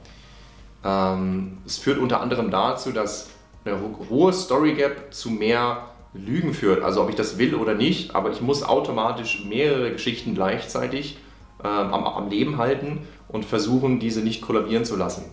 Ähm, 0.84 1.60
es 1.64 1.78
führt 1.78 2.00
unter 2.00 2.22
anderem 2.22 2.50
dazu, 2.50 2.92
dass 2.92 3.30
eine 3.66 3.78
hohe 4.10 4.34
Story 4.34 4.74
Gap 4.74 5.14
zu 5.14 5.30
mehr 5.30 5.90
Lügen 6.16 6.56
führt. 6.56 6.82
Also 6.82 7.04
ob 7.04 7.10
ich 7.10 7.16
das 7.16 7.38
will 7.38 7.54
oder 7.54 7.76
nicht, 7.76 8.16
aber 8.16 8.32
ich 8.32 8.42
muss 8.42 8.64
automatisch 8.64 9.46
mehrere 9.46 9.92
Geschichten 9.92 10.34
gleichzeitig 10.34 11.20
ähm, 11.64 11.94
am, 11.94 12.06
am 12.06 12.30
Leben 12.30 12.58
halten 12.58 13.08
und 13.28 13.46
versuchen, 13.46 14.00
diese 14.00 14.22
nicht 14.22 14.42
kollabieren 14.42 14.86
zu 14.86 14.96
lassen. 14.96 15.26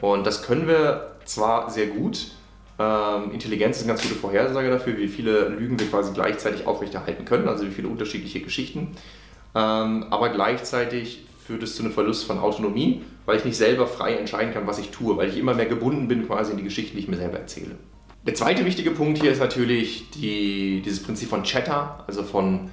Und 0.00 0.26
das 0.26 0.42
können 0.42 0.66
wir 0.66 1.16
zwar 1.26 1.70
sehr 1.70 1.88
gut, 1.88 2.28
ähm, 2.78 3.32
Intelligenz 3.32 3.76
ist 3.76 3.84
eine 3.84 3.92
ganz 3.92 4.02
gute 4.02 4.14
Vorhersage 4.14 4.70
dafür, 4.70 4.96
wie 4.98 5.08
viele 5.08 5.48
Lügen 5.48 5.78
wir 5.78 5.86
quasi 5.86 6.12
gleichzeitig 6.12 6.66
aufrechterhalten 6.66 7.24
können, 7.24 7.48
also 7.48 7.64
wie 7.64 7.70
viele 7.70 7.88
unterschiedliche 7.88 8.40
Geschichten. 8.40 8.96
Ähm, 9.54 10.06
aber 10.10 10.30
gleichzeitig 10.30 11.24
führt 11.46 11.62
es 11.62 11.76
zu 11.76 11.82
einem 11.82 11.92
Verlust 11.92 12.26
von 12.26 12.38
Autonomie, 12.38 13.02
weil 13.26 13.36
ich 13.36 13.44
nicht 13.44 13.56
selber 13.56 13.86
frei 13.86 14.14
entscheiden 14.14 14.52
kann, 14.52 14.66
was 14.66 14.78
ich 14.78 14.90
tue, 14.90 15.16
weil 15.16 15.28
ich 15.28 15.38
immer 15.38 15.54
mehr 15.54 15.66
gebunden 15.66 16.08
bin 16.08 16.26
quasi 16.26 16.52
in 16.52 16.56
die 16.56 16.64
Geschichten, 16.64 16.96
die 16.96 17.02
ich 17.02 17.08
mir 17.08 17.16
selber 17.16 17.38
erzähle. 17.38 17.76
Der 18.26 18.34
zweite 18.34 18.64
wichtige 18.64 18.90
Punkt 18.90 19.20
hier 19.20 19.30
ist 19.30 19.40
natürlich 19.40 20.10
die, 20.10 20.82
dieses 20.82 21.02
Prinzip 21.02 21.28
von 21.28 21.44
Chatter, 21.44 22.02
also 22.06 22.22
von 22.22 22.70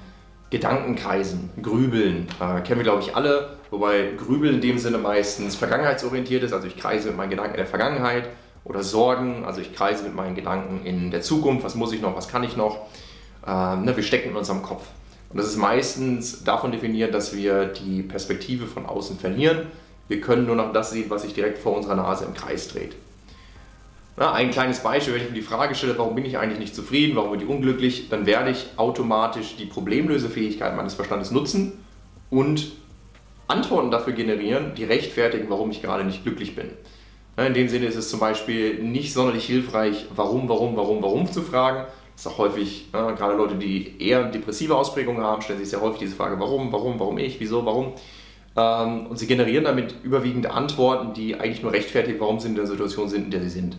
Gedankenkreisen, 0.50 1.50
Grübeln, 1.62 2.26
äh, 2.40 2.60
kennen 2.62 2.80
wir 2.80 2.84
glaube 2.84 3.02
ich 3.02 3.14
alle, 3.14 3.56
wobei 3.70 4.12
Grübeln 4.16 4.54
in 4.54 4.60
dem 4.60 4.78
Sinne 4.78 4.98
meistens 4.98 5.54
vergangenheitsorientiert 5.54 6.42
ist, 6.42 6.52
also 6.52 6.66
ich 6.66 6.76
kreise 6.76 7.08
mit 7.08 7.16
meinen 7.18 7.30
Gedanken 7.30 7.52
in 7.52 7.58
der 7.58 7.66
Vergangenheit 7.66 8.28
oder 8.64 8.82
Sorgen, 8.82 9.44
also 9.44 9.60
ich 9.60 9.74
kreise 9.74 10.04
mit 10.04 10.14
meinen 10.14 10.34
Gedanken 10.34 10.84
in 10.84 11.10
der 11.10 11.22
Zukunft, 11.22 11.64
was 11.64 11.74
muss 11.74 11.92
ich 11.92 12.00
noch, 12.00 12.16
was 12.16 12.28
kann 12.28 12.44
ich 12.44 12.56
noch. 12.56 12.86
Ähm, 13.46 13.84
ne, 13.84 13.96
wir 13.96 14.02
stecken 14.02 14.30
in 14.30 14.36
unserem 14.36 14.62
Kopf. 14.62 14.86
Und 15.30 15.38
das 15.38 15.46
ist 15.46 15.56
meistens 15.56 16.44
davon 16.44 16.72
definiert, 16.72 17.14
dass 17.14 17.34
wir 17.34 17.64
die 17.64 18.02
Perspektive 18.02 18.66
von 18.66 18.86
außen 18.86 19.18
verlieren. 19.18 19.66
Wir 20.08 20.20
können 20.20 20.46
nur 20.46 20.56
noch 20.56 20.72
das 20.72 20.90
sehen, 20.90 21.06
was 21.08 21.22
sich 21.22 21.34
direkt 21.34 21.58
vor 21.58 21.76
unserer 21.76 21.96
Nase 21.96 22.24
im 22.24 22.34
Kreis 22.34 22.68
dreht. 22.68 22.94
Na, 24.16 24.32
ein 24.32 24.50
kleines 24.50 24.80
Beispiel, 24.80 25.14
wenn 25.14 25.22
ich 25.22 25.28
mir 25.30 25.36
die 25.36 25.42
Frage 25.42 25.74
stelle, 25.74 25.96
warum 25.96 26.14
bin 26.14 26.26
ich 26.26 26.36
eigentlich 26.36 26.58
nicht 26.58 26.74
zufrieden, 26.74 27.16
warum 27.16 27.30
bin 27.30 27.40
ich 27.40 27.46
unglücklich, 27.46 28.10
dann 28.10 28.26
werde 28.26 28.50
ich 28.50 28.66
automatisch 28.76 29.56
die 29.56 29.64
Problemlösefähigkeit 29.64 30.76
meines 30.76 30.94
Verstandes 30.94 31.30
nutzen 31.30 31.82
und 32.28 32.72
Antworten 33.48 33.90
dafür 33.90 34.12
generieren, 34.12 34.74
die 34.76 34.84
rechtfertigen, 34.84 35.48
warum 35.48 35.70
ich 35.70 35.80
gerade 35.80 36.04
nicht 36.04 36.24
glücklich 36.24 36.54
bin. 36.54 36.70
In 37.36 37.54
dem 37.54 37.68
Sinne 37.68 37.86
ist 37.86 37.96
es 37.96 38.10
zum 38.10 38.20
Beispiel 38.20 38.82
nicht 38.82 39.14
sonderlich 39.14 39.46
hilfreich, 39.46 40.06
warum, 40.14 40.48
warum, 40.48 40.76
warum, 40.76 41.02
warum 41.02 41.32
zu 41.32 41.40
fragen. 41.40 41.86
Das 42.12 42.26
ist 42.26 42.32
auch 42.32 42.38
häufig, 42.38 42.88
ja, 42.92 43.12
gerade 43.12 43.36
Leute, 43.36 43.54
die 43.54 44.00
eher 44.06 44.24
depressive 44.24 44.76
Ausprägungen 44.76 45.22
haben, 45.22 45.40
stellen 45.40 45.58
sich 45.58 45.70
sehr 45.70 45.80
häufig 45.80 46.00
diese 46.00 46.14
Frage, 46.14 46.38
warum, 46.38 46.70
warum, 46.72 47.00
warum 47.00 47.16
ich, 47.16 47.40
wieso, 47.40 47.64
warum. 47.64 47.94
Ähm, 48.54 49.06
und 49.06 49.18
sie 49.18 49.26
generieren 49.26 49.64
damit 49.64 49.94
überwiegend 50.02 50.46
Antworten, 50.46 51.14
die 51.14 51.34
eigentlich 51.36 51.62
nur 51.62 51.72
rechtfertigen, 51.72 52.20
warum 52.20 52.38
sie 52.38 52.48
in 52.48 52.54
der 52.54 52.66
Situation 52.66 53.08
sind, 53.08 53.24
in 53.24 53.30
der 53.30 53.40
sie 53.40 53.48
sind. 53.48 53.78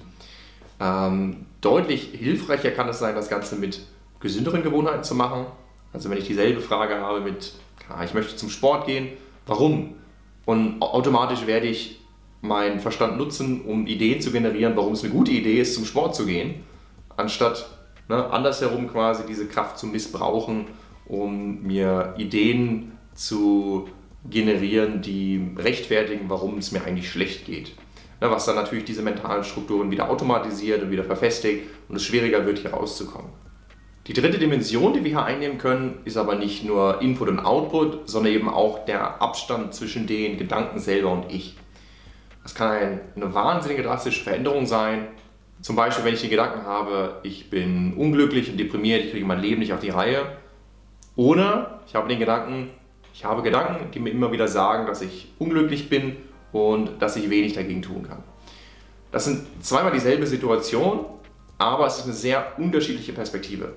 Ähm, 0.82 1.46
deutlich 1.62 2.10
hilfreicher 2.12 2.72
kann 2.72 2.89
es 2.89 2.98
sein, 2.98 3.13
das 3.13 3.30
Ganze 3.30 3.56
mit 3.56 3.82
gesünderen 4.20 4.63
Gewohnheiten 4.63 5.04
zu 5.04 5.13
machen. 5.13 5.46
Also 5.94 6.10
wenn 6.10 6.18
ich 6.18 6.26
dieselbe 6.26 6.60
Frage 6.60 6.96
habe 6.96 7.22
mit, 7.22 7.54
ja, 7.88 8.04
ich 8.04 8.16
möchte 8.16 8.36
zum 8.36 8.50
Sport 8.50 8.88
gehen, 8.88 9.10
warum? 9.46 9.94
Und 10.46 10.82
automatisch 10.82 11.46
werde 11.46 11.68
ich 11.68 12.00
meinen 12.43 12.82
Verstand 12.82 13.17
nutzen, 13.17 13.62
um 13.62 13.88
Ideen 13.88 14.19
zu 14.21 14.32
generieren, 14.32 14.75
warum 14.75 14.93
es 14.93 15.03
eine 15.03 15.13
gute 15.13 15.32
Idee 15.32 15.62
ist, 15.62 15.75
zum 15.75 15.86
Sport 15.86 16.13
zu 16.13 16.25
gehen, 16.25 16.56
anstatt 17.15 17.69
ne, 18.10 18.29
andersherum 18.32 18.89
quasi 18.89 19.23
diese 19.25 19.47
Kraft 19.47 19.79
zu 19.79 19.88
missbrauchen, 19.88 20.65
um 21.06 21.63
mir 21.63 22.13
Ideen 22.17 22.91
zu 23.15 23.88
generieren, 24.29 25.01
die 25.01 25.41
rechtfertigen, 25.58 26.25
warum 26.29 26.58
es 26.58 26.73
mir 26.73 26.84
eigentlich 26.84 27.10
schlecht 27.10 27.45
geht. 27.45 27.75
Ne, 28.19 28.29
was 28.29 28.45
dann 28.45 28.56
natürlich 28.56 28.84
diese 28.84 29.03
mentalen 29.03 29.45
Strukturen 29.45 29.89
wieder 29.89 30.10
automatisiert 30.10 30.84
und 30.84 30.91
wieder 30.91 31.06
verfestigt 31.06 31.63
und 31.88 31.95
es 31.95 32.03
schwieriger 32.03 32.45
wird, 32.45 32.60
hier 32.60 32.71
rauszukommen. 32.71 33.32
Die 34.08 34.13
dritte 34.13 34.38
Dimension, 34.38 34.91
die 34.91 35.06
wir 35.06 35.12
hier 35.12 35.23
einnehmen 35.23 35.58
können, 35.58 35.99
ist 36.03 36.17
aber 36.17 36.36
nicht 36.36 36.65
nur 36.65 37.01
Input 37.01 37.29
und 37.29 37.39
Output, 37.39 38.10
sondern 38.10 38.34
eben 38.34 38.49
auch 38.49 38.84
der 38.84 39.21
Abstand 39.21 39.73
zwischen 39.73 40.08
den 40.08 40.38
Gedanken 40.38 40.79
selber 40.79 41.10
und 41.10 41.32
ich. 41.32 41.56
Das 42.43 42.56
kann 42.56 42.99
eine 43.15 43.34
wahnsinnige 43.34 43.84
drastische 43.84 44.23
Veränderung 44.23 44.65
sein. 44.65 45.08
Zum 45.62 45.77
Beispiel, 45.77 46.03
wenn 46.03 46.13
ich 46.13 46.21
den 46.21 46.29
Gedanken 46.29 46.65
habe, 46.65 47.19
ich 47.23 47.49
bin 47.49 47.93
unglücklich 47.93 48.51
und 48.51 48.58
deprimiert, 48.58 49.06
ich 49.06 49.12
kriege 49.12 49.25
mein 49.25 49.39
Leben 49.39 49.60
nicht 49.60 49.71
auf 49.71 49.79
die 49.79 49.89
Reihe. 49.89 50.25
Oder 51.15 51.79
ich 51.88 51.95
habe 51.95 52.10
den 52.10 52.19
Gedanken, 52.19 52.69
ich 53.13 53.23
habe 53.23 53.43
Gedanken, 53.43 53.91
die 53.91 53.99
mir 53.99 54.10
immer 54.10 54.32
wieder 54.32 54.47
sagen, 54.47 54.88
dass 54.88 55.01
ich 55.01 55.32
unglücklich 55.39 55.89
bin 55.89 56.17
und 56.51 57.01
dass 57.01 57.15
ich 57.15 57.29
wenig 57.29 57.53
dagegen 57.53 57.82
tun 57.82 58.03
kann. 58.08 58.23
Das 59.12 59.25
sind 59.25 59.45
zweimal 59.63 59.91
dieselbe 59.91 60.25
Situation, 60.25 61.06
aber 61.58 61.86
es 61.86 61.99
ist 61.99 62.06
eine 62.06 62.13
sehr 62.13 62.53
unterschiedliche 62.58 63.13
Perspektive. 63.13 63.73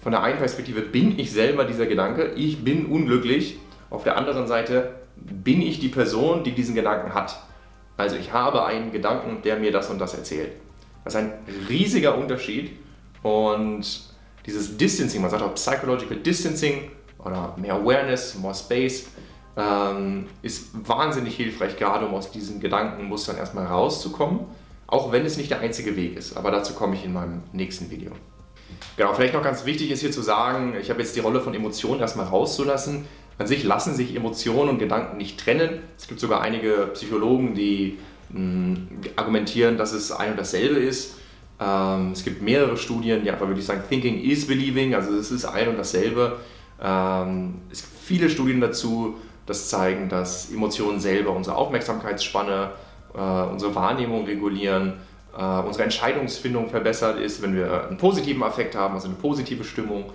Von 0.00 0.12
der 0.12 0.22
einen 0.22 0.38
Perspektive 0.38 0.80
bin 0.80 1.18
ich 1.18 1.30
selber 1.30 1.64
dieser 1.64 1.86
Gedanke, 1.86 2.32
ich 2.36 2.64
bin 2.64 2.86
unglücklich. 2.86 3.58
Auf 3.90 4.02
der 4.02 4.16
anderen 4.16 4.46
Seite 4.46 4.94
bin 5.16 5.60
ich 5.60 5.78
die 5.78 5.88
Person, 5.88 6.42
die 6.42 6.52
diesen 6.52 6.74
Gedanken 6.74 7.14
hat. 7.14 7.38
Also 7.96 8.16
ich 8.16 8.32
habe 8.32 8.64
einen 8.64 8.92
Gedanken, 8.92 9.42
der 9.42 9.56
mir 9.56 9.72
das 9.72 9.90
und 9.90 9.98
das 9.98 10.14
erzählt. 10.14 10.52
Das 11.04 11.14
ist 11.14 11.20
ein 11.20 11.32
riesiger 11.68 12.16
Unterschied 12.16 12.72
und 13.22 13.84
dieses 14.44 14.76
Distancing, 14.76 15.22
man 15.22 15.30
sagt 15.30 15.42
auch 15.42 15.54
Psychological 15.54 16.16
Distancing 16.18 16.90
oder 17.18 17.54
mehr 17.56 17.74
Awareness, 17.74 18.36
more 18.36 18.54
Space, 18.54 19.06
ähm, 19.56 20.26
ist 20.42 20.68
wahnsinnig 20.86 21.36
hilfreich, 21.36 21.76
gerade 21.76 22.06
um 22.06 22.14
aus 22.14 22.30
diesen 22.30 22.60
Gedankenmustern 22.60 23.38
erstmal 23.38 23.66
rauszukommen, 23.66 24.40
auch 24.86 25.12
wenn 25.12 25.24
es 25.24 25.36
nicht 25.36 25.50
der 25.50 25.60
einzige 25.60 25.96
Weg 25.96 26.16
ist. 26.16 26.36
Aber 26.36 26.50
dazu 26.50 26.74
komme 26.74 26.94
ich 26.94 27.04
in 27.04 27.12
meinem 27.12 27.42
nächsten 27.52 27.90
Video. 27.90 28.12
Genau, 28.96 29.14
vielleicht 29.14 29.34
noch 29.34 29.42
ganz 29.42 29.64
wichtig 29.64 29.90
ist 29.90 30.00
hier 30.00 30.12
zu 30.12 30.22
sagen, 30.22 30.74
ich 30.80 30.90
habe 30.90 31.00
jetzt 31.00 31.16
die 31.16 31.20
Rolle 31.20 31.40
von 31.40 31.54
Emotionen 31.54 32.00
erstmal 32.00 32.26
rauszulassen. 32.26 33.06
An 33.38 33.46
sich 33.46 33.64
lassen 33.64 33.94
sich 33.94 34.16
Emotionen 34.16 34.70
und 34.70 34.78
Gedanken 34.78 35.18
nicht 35.18 35.38
trennen. 35.38 35.80
Es 35.98 36.08
gibt 36.08 36.20
sogar 36.20 36.40
einige 36.40 36.90
Psychologen, 36.94 37.54
die 37.54 37.98
mh, 38.30 38.38
hm, 38.38 38.88
argumentieren, 39.16 39.76
dass 39.76 39.92
es 39.92 40.10
ein 40.10 40.32
und 40.32 40.38
dasselbe 40.38 40.76
ist. 40.76 41.16
Ähm, 41.60 42.12
es 42.12 42.24
gibt 42.24 42.42
mehrere 42.42 42.76
Studien, 42.76 43.22
die 43.24 43.30
einfach 43.30 43.46
wirklich 43.46 43.66
sagen, 43.66 43.82
Thinking 43.88 44.22
is 44.22 44.46
Believing, 44.46 44.94
also 44.94 45.14
es 45.14 45.30
ist 45.30 45.44
ein 45.44 45.68
und 45.68 45.78
dasselbe. 45.78 46.38
Ähm, 46.82 47.54
es 47.70 47.82
gibt 47.82 47.94
viele 48.02 48.30
Studien 48.30 48.60
dazu, 48.60 49.16
das 49.46 49.68
zeigen, 49.68 50.08
dass 50.08 50.50
Emotionen 50.50 51.00
selber 51.00 51.30
unsere 51.30 51.56
Aufmerksamkeitsspanne 51.56 52.70
äh, 53.16 53.20
unsere 53.20 53.74
Wahrnehmung 53.74 54.26
regulieren, 54.26 54.94
äh, 55.36 55.42
unsere 55.60 55.84
Entscheidungsfindung 55.84 56.68
verbessert 56.68 57.18
ist, 57.18 57.42
wenn 57.42 57.56
wir 57.56 57.88
einen 57.88 57.96
positiven 57.96 58.42
Affekt 58.42 58.74
haben, 58.74 58.94
also 58.94 59.08
eine 59.08 59.16
positive 59.16 59.64
Stimmung. 59.64 60.12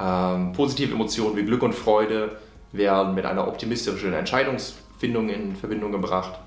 Ähm, 0.00 0.52
positive 0.52 0.94
Emotionen 0.94 1.36
wie 1.36 1.44
Glück 1.44 1.62
und 1.62 1.74
Freude 1.74 2.38
werden 2.72 3.14
mit 3.14 3.24
einer 3.24 3.46
optimistischen 3.48 4.12
Entscheidungsfindung 4.12 5.28
in 5.28 5.56
Verbindung 5.56 5.92
gebracht. 5.92 6.38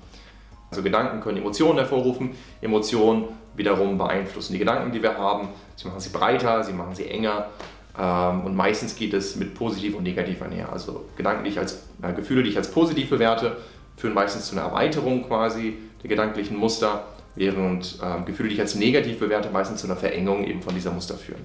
Also 0.70 0.82
Gedanken 0.82 1.20
können 1.20 1.38
Emotionen 1.38 1.78
hervorrufen, 1.78 2.30
Emotionen 2.60 3.28
wiederum 3.54 3.98
beeinflussen 3.98 4.54
die 4.54 4.58
Gedanken, 4.58 4.92
die 4.92 5.02
wir 5.02 5.16
haben. 5.16 5.48
Sie 5.76 5.86
machen 5.86 6.00
sie 6.00 6.10
breiter, 6.10 6.64
sie 6.64 6.72
machen 6.72 6.94
sie 6.94 7.08
enger 7.08 7.48
ähm, 7.98 8.44
und 8.44 8.56
meistens 8.56 8.96
geht 8.96 9.14
es 9.14 9.36
mit 9.36 9.54
positiv 9.54 9.96
und 9.96 10.02
negativ 10.02 10.42
einher. 10.42 10.72
Also 10.72 11.04
Gedanken, 11.16 11.44
die 11.44 11.50
ich 11.50 11.58
als, 11.58 11.84
äh, 12.02 12.12
Gefühle, 12.12 12.42
die 12.42 12.50
ich 12.50 12.56
als 12.56 12.70
positiv 12.70 13.10
bewerte, 13.10 13.56
führen 13.96 14.14
meistens 14.14 14.46
zu 14.46 14.56
einer 14.56 14.66
Erweiterung 14.66 15.24
quasi 15.26 15.78
der 16.02 16.08
gedanklichen 16.08 16.56
Muster, 16.56 17.04
während 17.36 17.98
äh, 18.02 18.24
Gefühle, 18.24 18.48
die 18.48 18.56
ich 18.56 18.60
als 18.60 18.74
negativ 18.74 19.18
bewerte, 19.18 19.50
meistens 19.50 19.80
zu 19.80 19.86
einer 19.86 19.96
Verengung 19.96 20.44
eben 20.44 20.62
von 20.62 20.74
dieser 20.74 20.90
Muster 20.90 21.14
führen. 21.14 21.44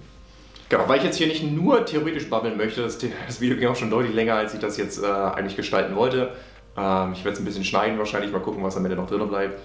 Genau, 0.70 0.88
weil 0.88 1.00
ich 1.00 1.04
jetzt 1.04 1.18
hier 1.18 1.28
nicht 1.28 1.44
nur 1.44 1.84
theoretisch 1.84 2.30
babbeln 2.30 2.56
möchte, 2.56 2.84
das, 2.84 3.00
das 3.00 3.42
Video 3.42 3.58
ging 3.58 3.68
auch 3.68 3.76
schon 3.76 3.90
deutlich 3.90 4.14
länger, 4.14 4.36
als 4.36 4.54
ich 4.54 4.60
das 4.60 4.78
jetzt 4.78 5.02
äh, 5.02 5.08
eigentlich 5.08 5.56
gestalten 5.56 5.96
wollte. 5.96 6.32
Ähm, 6.78 7.14
ich 7.14 7.26
werde 7.26 7.34
es 7.34 7.40
ein 7.40 7.46
bisschen 7.46 7.64
schneiden 7.64 7.98
wahrscheinlich, 7.98 8.32
mal 8.32 8.40
gucken, 8.40 8.64
was 8.64 8.78
am 8.78 8.86
Ende 8.86 8.96
noch 8.96 9.08
drin 9.08 9.28
bleibt. 9.28 9.60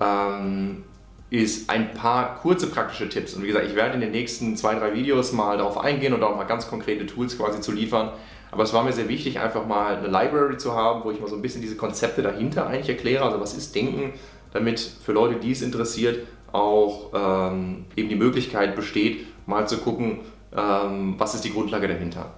Ähm, 0.00 0.84
ist 1.28 1.68
ein 1.68 1.92
paar 1.92 2.36
kurze 2.36 2.68
praktische 2.68 3.08
Tipps. 3.08 3.34
Und 3.34 3.42
wie 3.42 3.48
gesagt, 3.48 3.66
ich 3.66 3.76
werde 3.76 3.94
in 3.94 4.00
den 4.00 4.12
nächsten 4.12 4.56
zwei, 4.56 4.74
drei 4.74 4.94
Videos 4.94 5.32
mal 5.32 5.58
darauf 5.58 5.78
eingehen 5.78 6.14
und 6.14 6.22
auch 6.22 6.36
mal 6.36 6.44
ganz 6.44 6.68
konkrete 6.68 7.04
Tools 7.04 7.36
quasi 7.36 7.60
zu 7.60 7.70
liefern. 7.70 8.10
Aber 8.50 8.64
es 8.64 8.72
war 8.72 8.82
mir 8.82 8.92
sehr 8.92 9.08
wichtig, 9.08 9.38
einfach 9.38 9.66
mal 9.66 9.96
eine 9.96 10.08
Library 10.08 10.56
zu 10.56 10.74
haben, 10.74 11.04
wo 11.04 11.10
ich 11.10 11.20
mal 11.20 11.28
so 11.28 11.36
ein 11.36 11.42
bisschen 11.42 11.60
diese 11.60 11.76
Konzepte 11.76 12.22
dahinter 12.22 12.66
eigentlich 12.66 12.88
erkläre. 12.88 13.24
Also 13.24 13.40
was 13.40 13.54
ist 13.54 13.74
Denken, 13.74 14.14
damit 14.52 14.80
für 14.80 15.12
Leute, 15.12 15.38
die 15.38 15.52
es 15.52 15.62
interessiert, 15.62 16.26
auch 16.50 17.12
ähm, 17.14 17.84
eben 17.94 18.08
die 18.08 18.16
Möglichkeit 18.16 18.74
besteht, 18.74 19.26
mal 19.50 19.68
zu 19.68 19.78
gucken, 19.78 20.20
ähm, 20.56 21.14
was 21.18 21.34
ist 21.34 21.44
die 21.44 21.52
Grundlage 21.52 21.88
dahinter. 21.88 22.34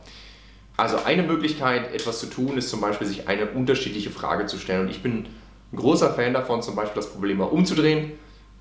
Also 0.76 0.96
eine 1.04 1.22
Möglichkeit, 1.22 1.94
etwas 1.94 2.18
zu 2.18 2.26
tun, 2.26 2.56
ist 2.56 2.70
zum 2.70 2.80
Beispiel, 2.80 3.06
sich 3.06 3.28
eine 3.28 3.46
unterschiedliche 3.50 4.10
Frage 4.10 4.46
zu 4.46 4.58
stellen. 4.58 4.82
Und 4.82 4.90
ich 4.90 5.02
bin 5.02 5.26
ein 5.72 5.76
großer 5.76 6.12
Fan 6.14 6.32
davon, 6.34 6.62
zum 6.62 6.74
Beispiel 6.74 6.96
das 6.96 7.10
Problem 7.10 7.38
mal 7.38 7.44
umzudrehen. 7.44 8.12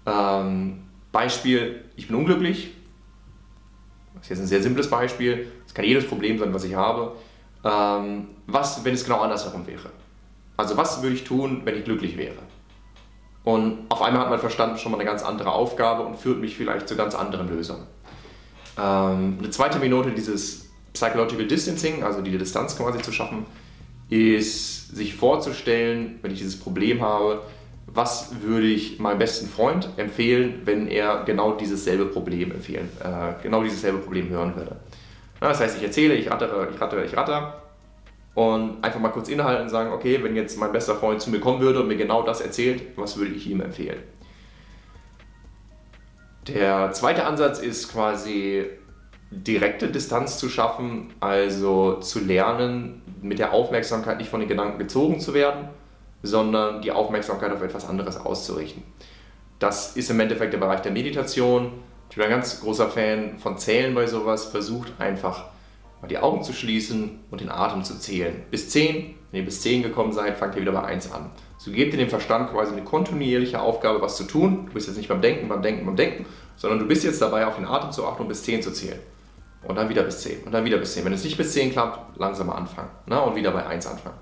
Ähm, 0.05 0.83
Beispiel, 1.11 1.85
ich 1.95 2.07
bin 2.07 2.15
unglücklich. 2.15 2.71
Das 4.13 4.23
ist 4.23 4.29
jetzt 4.29 4.39
ein 4.41 4.47
sehr 4.47 4.61
simples 4.61 4.89
Beispiel. 4.89 5.51
Das 5.63 5.73
kann 5.73 5.85
jedes 5.85 6.07
Problem 6.07 6.37
sein, 6.37 6.53
was 6.53 6.63
ich 6.63 6.75
habe. 6.75 7.15
Ähm, 7.63 8.27
was, 8.47 8.83
wenn 8.83 8.93
es 8.93 9.03
genau 9.03 9.21
andersherum 9.21 9.65
wäre? 9.65 9.89
Also 10.57 10.77
was 10.77 11.01
würde 11.01 11.15
ich 11.15 11.23
tun, 11.23 11.61
wenn 11.63 11.77
ich 11.77 11.85
glücklich 11.85 12.17
wäre? 12.17 12.37
Und 13.43 13.85
auf 13.89 14.01
einmal 14.01 14.21
hat 14.21 14.29
mein 14.29 14.39
Verstand 14.39 14.79
schon 14.79 14.91
mal 14.91 14.99
eine 14.99 15.09
ganz 15.09 15.23
andere 15.23 15.51
Aufgabe 15.51 16.03
und 16.03 16.17
führt 16.17 16.39
mich 16.39 16.55
vielleicht 16.55 16.87
zu 16.87 16.95
ganz 16.95 17.15
anderen 17.15 17.49
Lösungen. 17.49 17.87
Ähm, 18.77 19.37
eine 19.39 19.49
zweite 19.49 19.79
Minute 19.79 20.11
dieses 20.11 20.69
Psychological 20.93 21.47
Distancing, 21.47 22.03
also 22.03 22.21
die 22.21 22.37
Distanz 22.37 22.77
quasi 22.77 23.01
zu 23.01 23.11
schaffen, 23.11 23.45
ist 24.09 24.95
sich 24.95 25.15
vorzustellen, 25.15 26.19
wenn 26.21 26.31
ich 26.31 26.39
dieses 26.39 26.59
Problem 26.59 27.01
habe, 27.01 27.41
was 27.87 28.41
würde 28.41 28.67
ich 28.67 28.99
meinem 28.99 29.19
besten 29.19 29.47
Freund 29.47 29.89
empfehlen, 29.97 30.61
wenn 30.65 30.87
er 30.87 31.23
genau 31.23 31.53
dieses 31.53 31.83
selbe 31.83 32.05
Problem 32.05 32.51
empfehlen, 32.51 32.89
äh, 33.03 33.41
genau 33.41 33.63
dieses 33.63 33.81
selbe 33.81 33.99
Problem 33.99 34.29
hören 34.29 34.55
würde. 34.55 34.77
Das 35.39 35.59
heißt, 35.59 35.77
ich 35.77 35.83
erzähle, 35.83 36.13
ich 36.15 36.29
rattere, 36.29 36.69
ich 36.73 36.79
rattere, 36.79 37.05
ich 37.05 37.17
ratter 37.17 37.61
und 38.35 38.83
einfach 38.83 38.99
mal 38.99 39.09
kurz 39.09 39.27
innehalten 39.27 39.63
und 39.63 39.69
sagen, 39.69 39.91
okay, 39.91 40.23
wenn 40.23 40.35
jetzt 40.35 40.57
mein 40.57 40.71
bester 40.71 40.95
Freund 40.95 41.21
zu 41.21 41.29
mir 41.29 41.39
kommen 41.39 41.59
würde 41.59 41.81
und 41.81 41.87
mir 41.87 41.97
genau 41.97 42.21
das 42.21 42.41
erzählt, 42.41 42.81
was 42.95 43.17
würde 43.17 43.33
ich 43.33 43.49
ihm 43.49 43.61
empfehlen? 43.61 43.99
Der 46.53 46.91
zweite 46.91 47.25
Ansatz 47.25 47.59
ist 47.59 47.91
quasi 47.91 48.65
direkte 49.31 49.87
Distanz 49.87 50.37
zu 50.37 50.49
schaffen, 50.49 51.13
also 51.21 51.95
zu 51.95 52.19
lernen, 52.19 53.01
mit 53.21 53.39
der 53.39 53.53
Aufmerksamkeit 53.53 54.17
nicht 54.17 54.29
von 54.29 54.41
den 54.41 54.49
Gedanken 54.49 54.77
gezogen 54.77 55.19
zu 55.21 55.33
werden, 55.33 55.69
sondern 56.23 56.81
die 56.81 56.91
Aufmerksamkeit 56.91 57.51
auf 57.51 57.61
etwas 57.61 57.87
anderes 57.87 58.17
auszurichten. 58.17 58.83
Das 59.59 59.95
ist 59.95 60.09
im 60.09 60.19
Endeffekt 60.19 60.53
der 60.53 60.57
Bereich 60.57 60.81
der 60.81 60.91
Meditation. 60.91 61.71
Ich 62.09 62.15
bin 62.17 62.25
ein 62.25 62.31
ganz 62.31 62.59
großer 62.59 62.89
Fan 62.89 63.37
von 63.37 63.57
Zählen 63.57 63.95
bei 63.95 64.05
sowas. 64.05 64.45
Versucht 64.45 64.91
einfach 64.99 65.45
mal 66.01 66.07
die 66.07 66.17
Augen 66.17 66.43
zu 66.43 66.51
schließen 66.51 67.19
und 67.31 67.39
den 67.39 67.49
Atem 67.49 67.83
zu 67.83 67.97
zählen. 67.97 68.43
Bis 68.51 68.69
10. 68.69 69.15
Wenn 69.31 69.39
ihr 69.39 69.45
bis 69.45 69.61
10 69.61 69.83
gekommen 69.83 70.11
seid, 70.11 70.37
fangt 70.37 70.55
ihr 70.55 70.61
wieder 70.61 70.73
bei 70.73 70.83
1 70.83 71.11
an. 71.11 71.29
So 71.57 71.71
gebt 71.71 71.93
ihr 71.93 71.99
dem 71.99 72.09
Verstand 72.09 72.51
quasi 72.51 72.73
eine 72.73 72.83
kontinuierliche 72.83 73.61
Aufgabe, 73.61 74.01
was 74.01 74.17
zu 74.17 74.25
tun. 74.25 74.65
Du 74.67 74.73
bist 74.73 74.87
jetzt 74.87 74.97
nicht 74.97 75.07
beim 75.07 75.21
Denken, 75.21 75.47
beim 75.47 75.61
Denken, 75.61 75.85
beim 75.85 75.95
Denken, 75.95 76.25
sondern 76.57 76.79
du 76.79 76.85
bist 76.85 77.03
jetzt 77.03 77.21
dabei, 77.21 77.47
auf 77.47 77.55
den 77.55 77.65
Atem 77.65 77.91
zu 77.91 78.05
achten 78.05 78.23
und 78.23 78.27
bis 78.27 78.43
10 78.43 78.61
zu 78.61 78.71
zählen. 78.73 78.99
Und 79.63 79.75
dann 79.75 79.89
wieder 79.89 80.03
bis 80.03 80.21
10 80.21 80.43
und 80.43 80.51
dann 80.51 80.65
wieder 80.65 80.77
bis 80.77 80.93
10. 80.93 81.05
Wenn 81.05 81.13
es 81.13 81.23
nicht 81.23 81.37
bis 81.37 81.53
10 81.53 81.71
klappt, 81.71 82.17
langsamer 82.19 82.55
anfangen 82.55 82.89
ne? 83.05 83.21
und 83.21 83.35
wieder 83.35 83.51
bei 83.51 83.65
1 83.65 83.87
anfangen. 83.87 84.17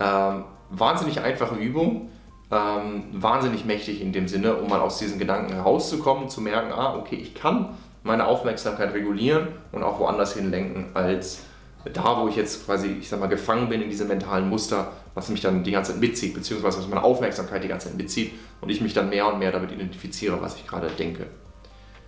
Ähm, 0.00 0.44
wahnsinnig 0.70 1.20
einfache 1.20 1.54
Übung, 1.54 2.10
ähm, 2.50 3.04
wahnsinnig 3.12 3.64
mächtig 3.64 4.00
in 4.00 4.12
dem 4.12 4.26
Sinne, 4.26 4.56
um 4.56 4.68
mal 4.68 4.80
aus 4.80 4.98
diesen 4.98 5.18
Gedanken 5.18 5.52
herauszukommen, 5.52 6.28
zu 6.28 6.40
merken, 6.40 6.72
ah, 6.72 6.96
okay, 6.96 7.16
ich 7.16 7.34
kann 7.34 7.76
meine 8.02 8.26
Aufmerksamkeit 8.26 8.94
regulieren 8.94 9.48
und 9.72 9.82
auch 9.82 9.98
woanders 9.98 10.34
hinlenken, 10.34 10.86
als 10.94 11.42
da, 11.92 12.20
wo 12.20 12.28
ich 12.28 12.36
jetzt 12.36 12.64
quasi, 12.64 12.96
ich 13.00 13.08
sag 13.08 13.20
mal, 13.20 13.26
gefangen 13.26 13.68
bin 13.68 13.82
in 13.82 13.90
diesem 13.90 14.08
mentalen 14.08 14.48
Muster, 14.48 14.92
was 15.14 15.28
mich 15.28 15.40
dann 15.40 15.62
die 15.64 15.70
ganze 15.70 15.92
Zeit 15.92 16.00
mitzieht, 16.00 16.34
beziehungsweise 16.34 16.78
was 16.78 16.88
meine 16.88 17.02
Aufmerksamkeit 17.02 17.62
die 17.62 17.68
ganze 17.68 17.88
Zeit 17.88 17.96
mitzieht 17.96 18.32
und 18.60 18.70
ich 18.70 18.80
mich 18.80 18.94
dann 18.94 19.10
mehr 19.10 19.30
und 19.32 19.38
mehr 19.38 19.52
damit 19.52 19.70
identifiziere, 19.72 20.40
was 20.40 20.56
ich 20.56 20.66
gerade 20.66 20.88
denke. 20.88 21.26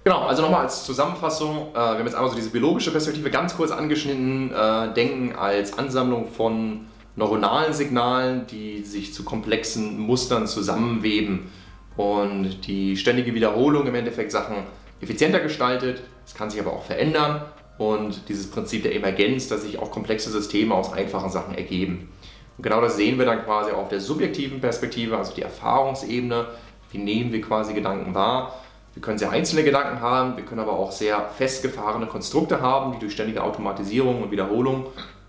Genau, 0.04 0.20
also 0.20 0.42
nochmal 0.42 0.62
als 0.62 0.84
Zusammenfassung, 0.84 1.70
äh, 1.72 1.74
wir 1.74 1.82
haben 1.82 2.06
jetzt 2.06 2.14
einmal 2.14 2.30
so 2.30 2.36
diese 2.36 2.50
biologische 2.50 2.90
Perspektive 2.90 3.28
ganz 3.30 3.56
kurz 3.56 3.70
angeschnitten, 3.70 4.52
äh, 4.52 4.94
Denken 4.94 5.34
als 5.34 5.76
Ansammlung 5.78 6.28
von 6.28 6.86
neuronalen 7.16 7.72
Signalen, 7.72 8.46
die 8.46 8.82
sich 8.82 9.12
zu 9.12 9.24
komplexen 9.24 9.98
Mustern 9.98 10.46
zusammenweben 10.46 11.50
und 11.96 12.66
die 12.66 12.96
ständige 12.96 13.34
Wiederholung 13.34 13.86
im 13.86 13.94
Endeffekt 13.94 14.30
Sachen 14.30 14.56
effizienter 15.00 15.40
gestaltet. 15.40 16.02
Es 16.24 16.34
kann 16.34 16.50
sich 16.50 16.60
aber 16.60 16.72
auch 16.72 16.84
verändern 16.84 17.42
und 17.78 18.28
dieses 18.28 18.50
Prinzip 18.50 18.82
der 18.82 18.94
Emergenz, 18.94 19.48
dass 19.48 19.62
sich 19.62 19.78
auch 19.78 19.90
komplexe 19.90 20.30
Systeme 20.30 20.74
aus 20.74 20.92
einfachen 20.92 21.30
Sachen 21.30 21.54
ergeben. 21.54 22.08
Und 22.56 22.62
genau 22.62 22.80
das 22.80 22.96
sehen 22.96 23.18
wir 23.18 23.26
dann 23.26 23.44
quasi 23.44 23.72
auf 23.72 23.88
der 23.88 24.00
subjektiven 24.00 24.60
Perspektive, 24.60 25.18
also 25.18 25.34
die 25.34 25.42
Erfahrungsebene. 25.42 26.46
Wie 26.90 26.98
nehmen 26.98 27.32
wir 27.32 27.42
quasi 27.42 27.74
Gedanken 27.74 28.14
wahr? 28.14 28.54
Wir 28.94 29.02
können 29.02 29.18
sehr 29.18 29.30
einzelne 29.30 29.62
Gedanken 29.62 30.00
haben, 30.00 30.38
wir 30.38 30.44
können 30.44 30.60
aber 30.60 30.72
auch 30.72 30.90
sehr 30.90 31.28
festgefahrene 31.36 32.06
Konstrukte 32.06 32.62
haben, 32.62 32.92
die 32.92 32.98
durch 32.98 33.12
ständige 33.12 33.42
Automatisierung 33.42 34.22
und 34.22 34.30
Wiederholung 34.30 34.86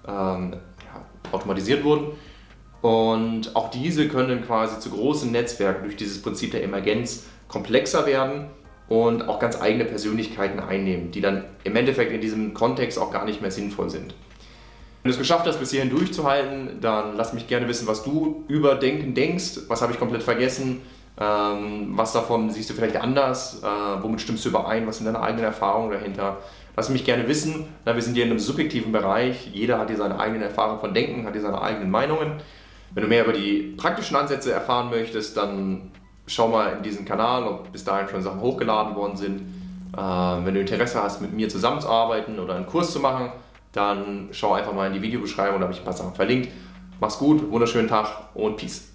ähm, 0.08 0.56
automatisiert 1.34 1.84
wurden. 1.84 2.12
Und 2.82 3.56
auch 3.58 3.70
diese 3.70 4.08
können 4.08 4.46
quasi 4.46 4.80
zu 4.80 4.90
großen 4.90 5.30
Netzwerken 5.32 5.84
durch 5.84 5.98
dieses 5.98 6.22
Prinzip 6.22 6.52
der 6.52 6.64
Emergenz 6.64 7.26
komplexer 7.50 8.06
werden 8.06 8.48
und 8.90 9.28
auch 9.28 9.40
ganz 9.40 9.62
eigene 9.62 9.86
Persönlichkeiten 9.86 10.60
einnehmen, 10.60 11.12
die 11.12 11.22
dann 11.22 11.44
im 11.64 11.76
Endeffekt 11.76 12.12
in 12.12 12.22
diesem 12.22 12.54
Kontext 12.54 12.98
auch 13.00 13.12
gar 13.12 13.26
nicht 13.26 13.42
mehr 13.42 13.52
sinnvoll 13.52 13.90
sind. 13.90 14.14
Wenn 15.04 15.12
du 15.12 15.16
es 15.16 15.20
geschafft 15.20 15.46
hast, 15.46 15.60
bis 15.60 15.72
hierhin 15.72 15.90
durchzuhalten, 15.90 16.80
dann 16.82 17.16
lass 17.16 17.34
mich 17.34 17.48
gerne 17.48 17.68
wissen, 17.68 17.88
was 17.88 18.04
du 18.04 18.44
über 18.48 18.76
Denken 18.76 19.14
denkst. 19.14 19.60
Was 19.68 19.82
habe 19.82 19.94
ich 19.94 20.00
komplett 20.00 20.24
vergessen? 20.24 20.82
Ähm, 21.20 21.94
was 21.96 22.14
davon 22.14 22.50
siehst 22.50 22.70
du 22.70 22.74
vielleicht 22.74 22.98
anders? 22.98 23.62
Äh, 23.64 24.04
womit 24.04 24.22
stimmst 24.22 24.46
du 24.46 24.50
überein? 24.50 24.86
Was 24.86 24.98
sind 24.98 25.06
deine 25.06 25.22
eigenen 25.22 25.46
Erfahrungen 25.46 25.92
dahinter? 25.92 26.38
Lass 26.76 26.90
mich 26.90 27.06
gerne 27.06 27.28
wissen. 27.28 27.68
Na, 27.86 27.96
wir 27.96 28.02
sind 28.02 28.14
hier 28.14 28.24
in 28.24 28.30
einem 28.30 28.40
subjektiven 28.40 28.92
Bereich. 28.92 29.50
Jeder 29.54 29.80
hat 29.80 29.88
hier 29.88 29.98
seine 29.98 30.20
eigenen 30.20 30.44
Erfahrungen 30.44 30.80
von 30.80 30.94
Denken, 30.94 31.26
hat 31.26 31.34
hier 31.34 31.42
seine 31.42 31.62
eigenen 31.62 31.90
Meinungen. 31.90 32.34
Wenn 32.94 33.04
du 33.04 33.10
mehr 33.10 33.24
über 33.24 33.34
die 33.34 33.76
praktischen 33.78 34.16
Ansätze 34.16 34.52
erfahren 34.52 34.90
möchtest, 34.90 35.38
dann 35.38 35.92
schau 36.28 36.50
mal 36.50 36.74
in 36.74 36.84
diesen 36.84 37.06
Kanal, 37.06 37.44
ob 37.46 37.72
bis 37.72 37.84
dahin 37.84 38.08
schon 38.08 38.22
Sachen 38.22 38.42
hochgeladen 38.42 38.96
worden 38.96 39.18
sind. 39.18 39.42
Äh, 39.96 40.00
wenn 40.46 40.54
du 40.54 40.60
Interesse 40.60 41.02
hast, 41.02 41.22
mit 41.22 41.34
mir 41.34 41.50
zusammenzuarbeiten 41.50 42.40
oder 42.40 42.56
einen 42.56 42.68
Kurs 42.68 42.92
zu 42.92 43.00
machen, 43.00 43.32
dann 43.72 44.30
schau 44.32 44.54
einfach 44.54 44.74
mal 44.74 44.88
in 44.88 44.94
die 44.94 45.02
Videobeschreibung, 45.02 45.60
da 45.60 45.64
habe 45.64 45.74
ich 45.74 45.80
ein 45.80 45.86
paar 45.86 45.94
Sachen 45.94 46.14
verlinkt. 46.14 46.50
Mach's 47.00 47.18
gut, 47.18 47.50
wunderschönen 47.52 47.88
Tag 47.88 48.08
und 48.34 48.58
Peace. 48.58 48.87